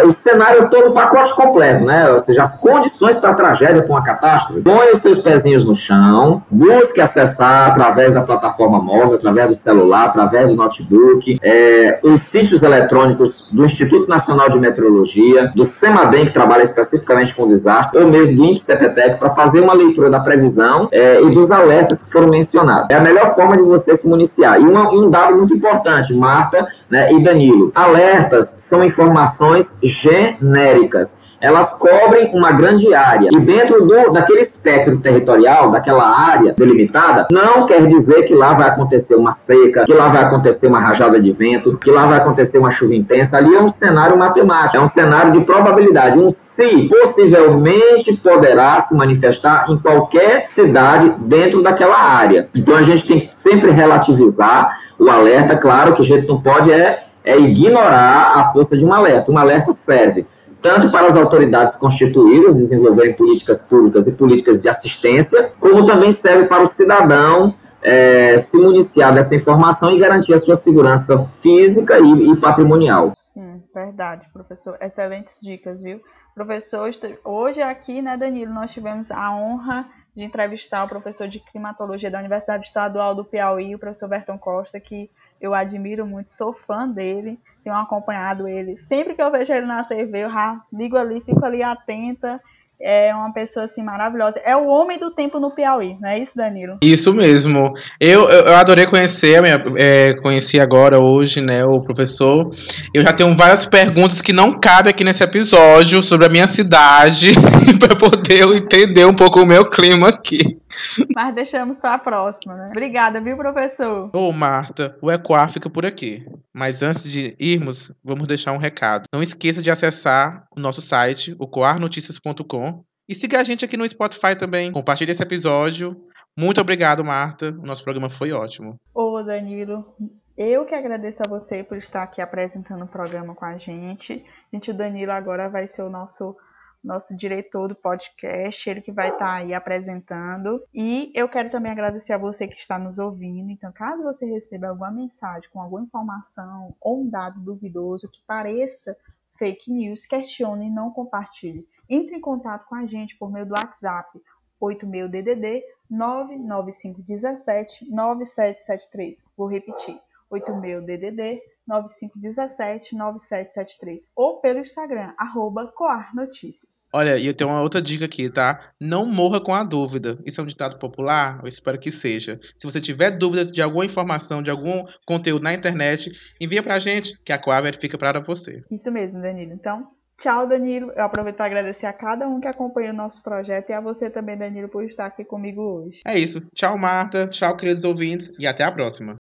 o 0.05 0.13
cenário 0.13 0.69
todo, 0.69 0.91
o 0.91 0.93
pacote 0.93 1.35
completo, 1.35 1.85
né? 1.85 2.11
Ou 2.11 2.21
seja, 2.21 2.43
as 2.43 2.59
condições 2.61 3.17
para 3.17 3.31
a 3.31 3.35
tragédia, 3.35 3.83
para 3.83 3.91
uma 3.91 4.03
catástrofe. 4.03 4.61
Põe 4.61 4.93
os 4.93 5.01
seus 5.01 5.19
pezinhos 5.19 5.65
no 5.65 5.75
chão, 5.75 6.43
busque 6.51 7.01
acessar 7.01 7.71
através 7.71 8.15
da 8.15 8.23
plataforma 8.23 8.81
móvel, 8.81 9.15
através 9.15 9.49
do 9.49 9.55
celular, 9.55 10.07
através 10.07 10.49
do 10.49 10.55
notebook, 10.55 11.39
é, 11.43 12.01
os 12.03 12.23
sítios 12.23 12.63
eletrônicos 12.63 13.51
do 13.53 13.65
Instituto 13.65 14.09
Nacional 14.09 14.49
de 14.49 14.59
Meteorologia, 14.59 15.53
do 15.55 15.65
CEMADEM, 15.65 16.27
que 16.27 16.33
trabalha 16.33 16.63
especificamente 16.63 17.35
com 17.35 17.47
desastres, 17.47 18.03
ou 18.03 18.09
mesmo 18.09 18.37
do 18.37 18.45
INPE-CPTEC, 18.45 19.19
para 19.19 19.31
fazer 19.31 19.61
uma 19.61 19.73
leitura 19.73 20.11
da 20.11 20.21
previsão 20.21 20.89
é, 20.93 21.23
e 21.23 21.31
dos 21.31 21.51
alertas 21.51 22.03
que 22.03 22.13
foram 22.13 22.29
mencionados. 22.29 22.91
É 22.91 22.95
a 22.95 23.01
melhor 23.01 23.35
forma 23.35 23.57
de 23.57 23.63
você 23.63 23.95
se 23.97 24.09
municiar. 24.09 24.61
E 24.61 24.65
uma, 24.65 24.93
um 24.93 25.11
dado 25.11 25.37
muito 25.37 25.55
importante, 25.55 26.15
Marta 26.15 26.67
né, 26.89 27.13
e 27.13 27.23
Danilo, 27.23 27.73
alertas 27.75 28.47
são 28.47 28.85
informações 28.85 29.80
genéricas 29.83 31.31
elas 31.41 31.73
cobrem 31.79 32.31
uma 32.35 32.53
grande 32.53 32.93
área. 32.95 33.31
E 33.33 33.41
dentro 33.41 33.85
do, 33.87 34.13
daquele 34.13 34.41
espectro 34.41 34.99
territorial, 34.99 35.71
daquela 35.71 36.05
área 36.05 36.53
delimitada, 36.53 37.27
não 37.33 37.65
quer 37.65 37.87
dizer 37.87 38.25
que 38.25 38.35
lá 38.35 38.53
vai 38.53 38.69
acontecer 38.69 39.15
uma 39.15 39.33
seca, 39.33 39.85
que 39.85 39.95
lá 39.95 40.09
vai 40.09 40.23
acontecer 40.23 40.67
uma 40.67 40.79
rajada 40.79 41.19
de 41.19 41.33
vento, 41.33 41.79
que 41.79 41.91
lá 41.91 42.07
vai 42.07 42.19
acontecer 42.19 42.59
uma 42.59 42.71
chuva 42.71 42.95
intensa. 42.95 43.39
Ali 43.39 43.55
é 43.55 43.61
um 43.61 43.69
cenário 43.69 44.19
matemático, 44.19 44.77
é 44.77 44.81
um 44.81 44.87
cenário 44.87 45.33
de 45.33 45.41
probabilidade. 45.41 46.19
Um 46.19 46.29
se 46.29 46.89
possivelmente 46.89 48.15
poderá 48.19 48.79
se 48.81 48.95
manifestar 48.95 49.65
em 49.69 49.79
qualquer 49.79 50.47
cidade 50.51 51.15
dentro 51.21 51.63
daquela 51.63 51.97
área. 51.97 52.49
Então 52.55 52.77
a 52.77 52.83
gente 52.83 53.07
tem 53.07 53.21
que 53.21 53.35
sempre 53.35 53.71
relativizar 53.71 54.79
o 54.99 55.09
alerta. 55.09 55.57
Claro 55.57 55.95
que 55.95 56.03
a 56.03 56.05
gente 56.05 56.29
não 56.29 56.41
pode 56.41 56.71
é 56.71 57.05
é 57.25 57.39
ignorar 57.39 58.39
a 58.39 58.53
força 58.53 58.77
de 58.77 58.85
um 58.85 58.93
alerta. 58.93 59.31
Um 59.31 59.39
alerta 59.39 59.73
serve 59.73 60.27
tanto 60.63 60.91
para 60.91 61.07
as 61.07 61.17
autoridades 61.17 61.77
constituídas 61.77 62.55
desenvolverem 62.55 63.15
políticas 63.15 63.69
públicas 63.69 64.07
e 64.07 64.13
políticas 64.13 64.61
de 64.61 64.69
assistência, 64.69 65.53
como 65.59 65.87
também 65.87 66.13
serve 66.13 66.47
para 66.47 66.63
o 66.63 66.67
cidadão 66.67 67.55
é, 67.83 68.37
se 68.37 68.59
municiar 68.59 69.15
dessa 69.15 69.35
informação 69.35 69.91
e 69.91 69.99
garantir 69.99 70.35
a 70.35 70.39
sua 70.39 70.55
segurança 70.55 71.19
física 71.41 71.99
e, 71.99 72.31
e 72.31 72.37
patrimonial. 72.37 73.13
Sim, 73.15 73.63
verdade, 73.75 74.29
professor. 74.33 74.77
Excelentes 74.81 75.41
dicas, 75.43 75.81
viu? 75.81 76.01
Professor, 76.35 76.91
hoje 77.25 77.63
aqui, 77.63 78.03
né, 78.03 78.17
Danilo, 78.17 78.53
nós 78.53 78.71
tivemos 78.71 79.11
a 79.11 79.35
honra 79.35 79.89
de 80.15 80.25
entrevistar 80.25 80.85
o 80.85 80.89
professor 80.89 81.27
de 81.27 81.41
climatologia 81.41 82.11
da 82.11 82.19
Universidade 82.19 82.67
Estadual 82.67 83.15
do 83.15 83.25
Piauí, 83.25 83.75
o 83.75 83.79
professor 83.79 84.09
Berton 84.09 84.39
Costa, 84.39 84.79
que 84.79 85.11
eu 85.41 85.55
admiro 85.55 86.07
muito, 86.07 86.33
sou 86.33 86.53
fã 86.53 86.89
dele, 86.89 87.39
tenho 87.65 87.77
acompanhado 87.77 88.47
ele. 88.47 88.77
Sempre 88.77 89.15
que 89.15 89.23
eu 89.23 89.31
vejo 89.31 89.53
ele 89.53 89.67
na 89.67 89.85
TV, 89.85 90.25
eu 90.25 90.31
já 90.31 90.61
ligo 90.73 90.97
ali, 90.97 91.21
fico 91.21 91.45
ali 91.45 91.63
atenta 91.63 92.41
é 92.81 93.15
uma 93.15 93.33
pessoa 93.33 93.65
assim 93.67 93.83
maravilhosa. 93.83 94.41
É 94.45 94.57
o 94.57 94.67
homem 94.67 94.99
do 94.99 95.11
tempo 95.11 95.39
no 95.39 95.51
Piauí, 95.51 95.97
não 96.01 96.09
é 96.09 96.19
isso, 96.19 96.37
Danilo? 96.37 96.79
Isso 96.83 97.13
mesmo. 97.13 97.75
Eu, 98.01 98.29
eu, 98.29 98.57
adorei 98.57 98.87
conhecer, 98.87 99.43
é, 99.77 100.15
conheci 100.23 100.59
agora 100.59 100.99
hoje, 100.99 101.41
né, 101.41 101.65
o 101.65 101.81
professor. 101.81 102.51
Eu 102.95 103.03
já 103.03 103.13
tenho 103.13 103.37
várias 103.37 103.67
perguntas 103.67 104.23
que 104.23 104.33
não 104.33 104.59
cabem 104.59 104.91
aqui 104.91 105.05
nesse 105.05 105.23
episódio 105.23 106.03
sobre 106.03 106.27
a 106.27 106.31
minha 106.31 106.49
cidade 106.49 107.35
para 107.79 107.97
poder 107.97 108.47
entender 108.57 109.05
um 109.05 109.15
pouco 109.15 109.41
o 109.41 109.47
meu 109.47 109.69
clima 109.69 110.09
aqui. 110.09 110.60
Mas 111.15 111.35
deixamos 111.35 111.81
para 111.81 111.95
a 111.95 111.99
próxima, 111.99 112.55
né? 112.55 112.69
Obrigada, 112.71 113.21
viu, 113.21 113.37
professor? 113.37 114.11
Ô, 114.15 114.33
Marta, 114.33 114.97
o 115.01 115.11
Ecoar 115.11 115.53
fica 115.53 115.69
por 115.69 115.85
aqui. 115.87 116.25
Mas 116.55 116.83
antes 116.83 117.11
de 117.11 117.37
irmos, 117.39 117.93
vamos 118.03 118.27
deixar 118.27 118.53
um 118.53 118.59
recado. 118.59 119.05
Não 119.13 119.23
esqueça 119.23 119.63
de 119.63 119.71
acessar 119.71 120.45
o 120.57 120.61
nosso 120.61 120.81
site, 120.81 121.35
o 121.39 121.47
coarnoticias.com, 121.47 122.85
e 123.09 123.15
siga 123.15 123.41
a 123.41 123.45
gente 123.45 123.65
aqui 123.65 123.77
no 123.77 123.89
Spotify 123.89 124.37
também. 124.39 124.71
Compartilhe 124.71 125.13
esse 125.13 125.23
episódio. 125.23 125.97
Muito 126.37 126.61
obrigado, 126.61 127.05
Marta. 127.05 127.51
O 127.51 127.67
nosso 127.67 127.83
programa 127.83 128.09
foi 128.09 128.33
ótimo. 128.33 128.77
Ô, 128.95 129.23
Danilo, 129.23 129.95
eu 130.37 130.65
que 130.65 130.75
agradeço 130.75 131.23
a 131.23 131.29
você 131.29 131.63
por 131.65 131.77
estar 131.77 132.03
aqui 132.03 132.23
apresentando 132.23 132.85
o 132.85 132.89
programa 132.89 133.35
com 133.35 133.45
a 133.45 133.57
gente. 133.57 134.25
Gente, 134.53 134.71
o 134.71 134.75
Danilo 134.75 135.13
agora 135.13 135.49
vai 135.49 135.67
ser 135.67 135.83
o 135.83 135.91
nosso 135.91 136.37
nosso 136.83 137.17
diretor 137.17 137.69
do 137.69 137.75
podcast, 137.75 138.69
ele 138.69 138.81
que 138.81 138.93
vai 138.93 139.09
estar 139.09 139.19
tá 139.19 139.35
aí 139.35 139.55
apresentando. 139.55 140.63
E 140.73 141.13
eu 141.15 141.29
quero 141.29 141.51
também 141.51 141.71
agradecer 141.71 142.13
a 142.13 142.19
você 142.19 142.49
que 142.49 142.59
está 142.59 142.79
nos 142.79 142.99
ouvindo. 142.99 143.51
Então, 143.51 143.73
caso 143.73 144.03
você 144.03 144.27
receba 144.27 144.69
alguma 144.69 144.91
mensagem 144.91 145.49
com 145.51 145.61
alguma 145.61 145.83
informação 145.83 146.75
ou 146.81 147.03
um 147.03 147.09
dado 147.09 147.41
duvidoso 147.41 148.09
que 148.09 148.23
pareça 148.27 148.97
fake 149.35 149.73
news, 149.73 150.05
questione 150.05 150.67
e 150.67 150.71
não 150.71 150.91
compartilhe. 150.91 151.67
Entre 151.89 152.17
em 152.17 152.21
contato 152.21 152.67
com 152.67 152.75
a 152.75 152.87
gente 152.87 153.17
por 153.17 153.33
meio 153.33 153.47
do 153.47 153.55
WhatsApp 153.55 154.21
86DDD 154.61 155.63
99517 155.89 157.91
9773. 157.91 159.25
Vou 159.37 159.49
repetir. 159.49 159.99
86DDD 160.31 161.41
9517-9773 161.69 164.03
ou 164.15 164.41
pelo 164.41 164.61
Instagram, 164.61 165.13
arroba 165.19 165.67
Coar 165.75 166.15
Notícias. 166.15 166.89
Olha, 166.93 167.17
e 167.17 167.27
eu 167.27 167.35
tenho 167.35 167.51
uma 167.51 167.63
outra 167.63 167.83
dica 167.83 168.05
aqui, 168.05 168.31
tá? 168.31 168.73
Não 168.79 169.07
morra 169.07 169.41
com 169.41 169.55
a 169.55 169.65
dúvida. 169.65 170.19
Isso 170.25 170.41
é 170.41 170.45
um 170.45 170.47
ditado 170.47 170.79
popular? 170.79 171.41
Eu 171.43 171.49
espero 171.49 171.79
que 171.79 171.91
seja. 171.91 172.39
Se 172.59 172.67
você 172.67 172.81
tiver 172.81 173.13
dúvidas 173.13 173.51
de 173.51 173.63
alguma 173.63 173.85
informação, 173.85 174.43
de 174.43 174.51
algum 174.51 174.85
conteúdo 175.07 175.43
na 175.43 175.55
internet, 175.55 176.13
envia 176.41 176.63
pra 176.63 176.79
gente, 176.79 177.19
que 177.25 177.33
a 177.33 177.39
Coar 177.39 177.63
verifica 177.63 177.99
para 177.99 178.21
você. 178.21 178.63
Isso 178.71 178.91
mesmo, 178.91 179.23
Danilo. 179.23 179.53
Então, 179.53 179.89
Tchau, 180.21 180.47
Danilo. 180.47 180.93
Eu 180.95 181.05
aproveito 181.05 181.37
para 181.37 181.47
agradecer 181.47 181.87
a 181.87 181.95
cada 181.95 182.29
um 182.29 182.41
que 182.41 182.47
acompanha 182.47 182.91
o 182.91 182.95
nosso 182.95 183.23
projeto 183.23 183.71
e 183.71 183.73
a 183.73 183.81
você 183.81 184.11
também, 184.11 184.37
Danilo, 184.37 184.69
por 184.69 184.85
estar 184.85 185.07
aqui 185.07 185.25
comigo 185.25 185.63
hoje. 185.63 186.01
É 186.07 186.19
isso. 186.19 186.43
Tchau, 186.55 186.77
Marta. 186.77 187.27
Tchau, 187.29 187.57
queridos 187.57 187.85
ouvintes. 187.85 188.31
E 188.39 188.47
até 188.47 188.63
a 188.63 188.71
próxima. 188.71 189.19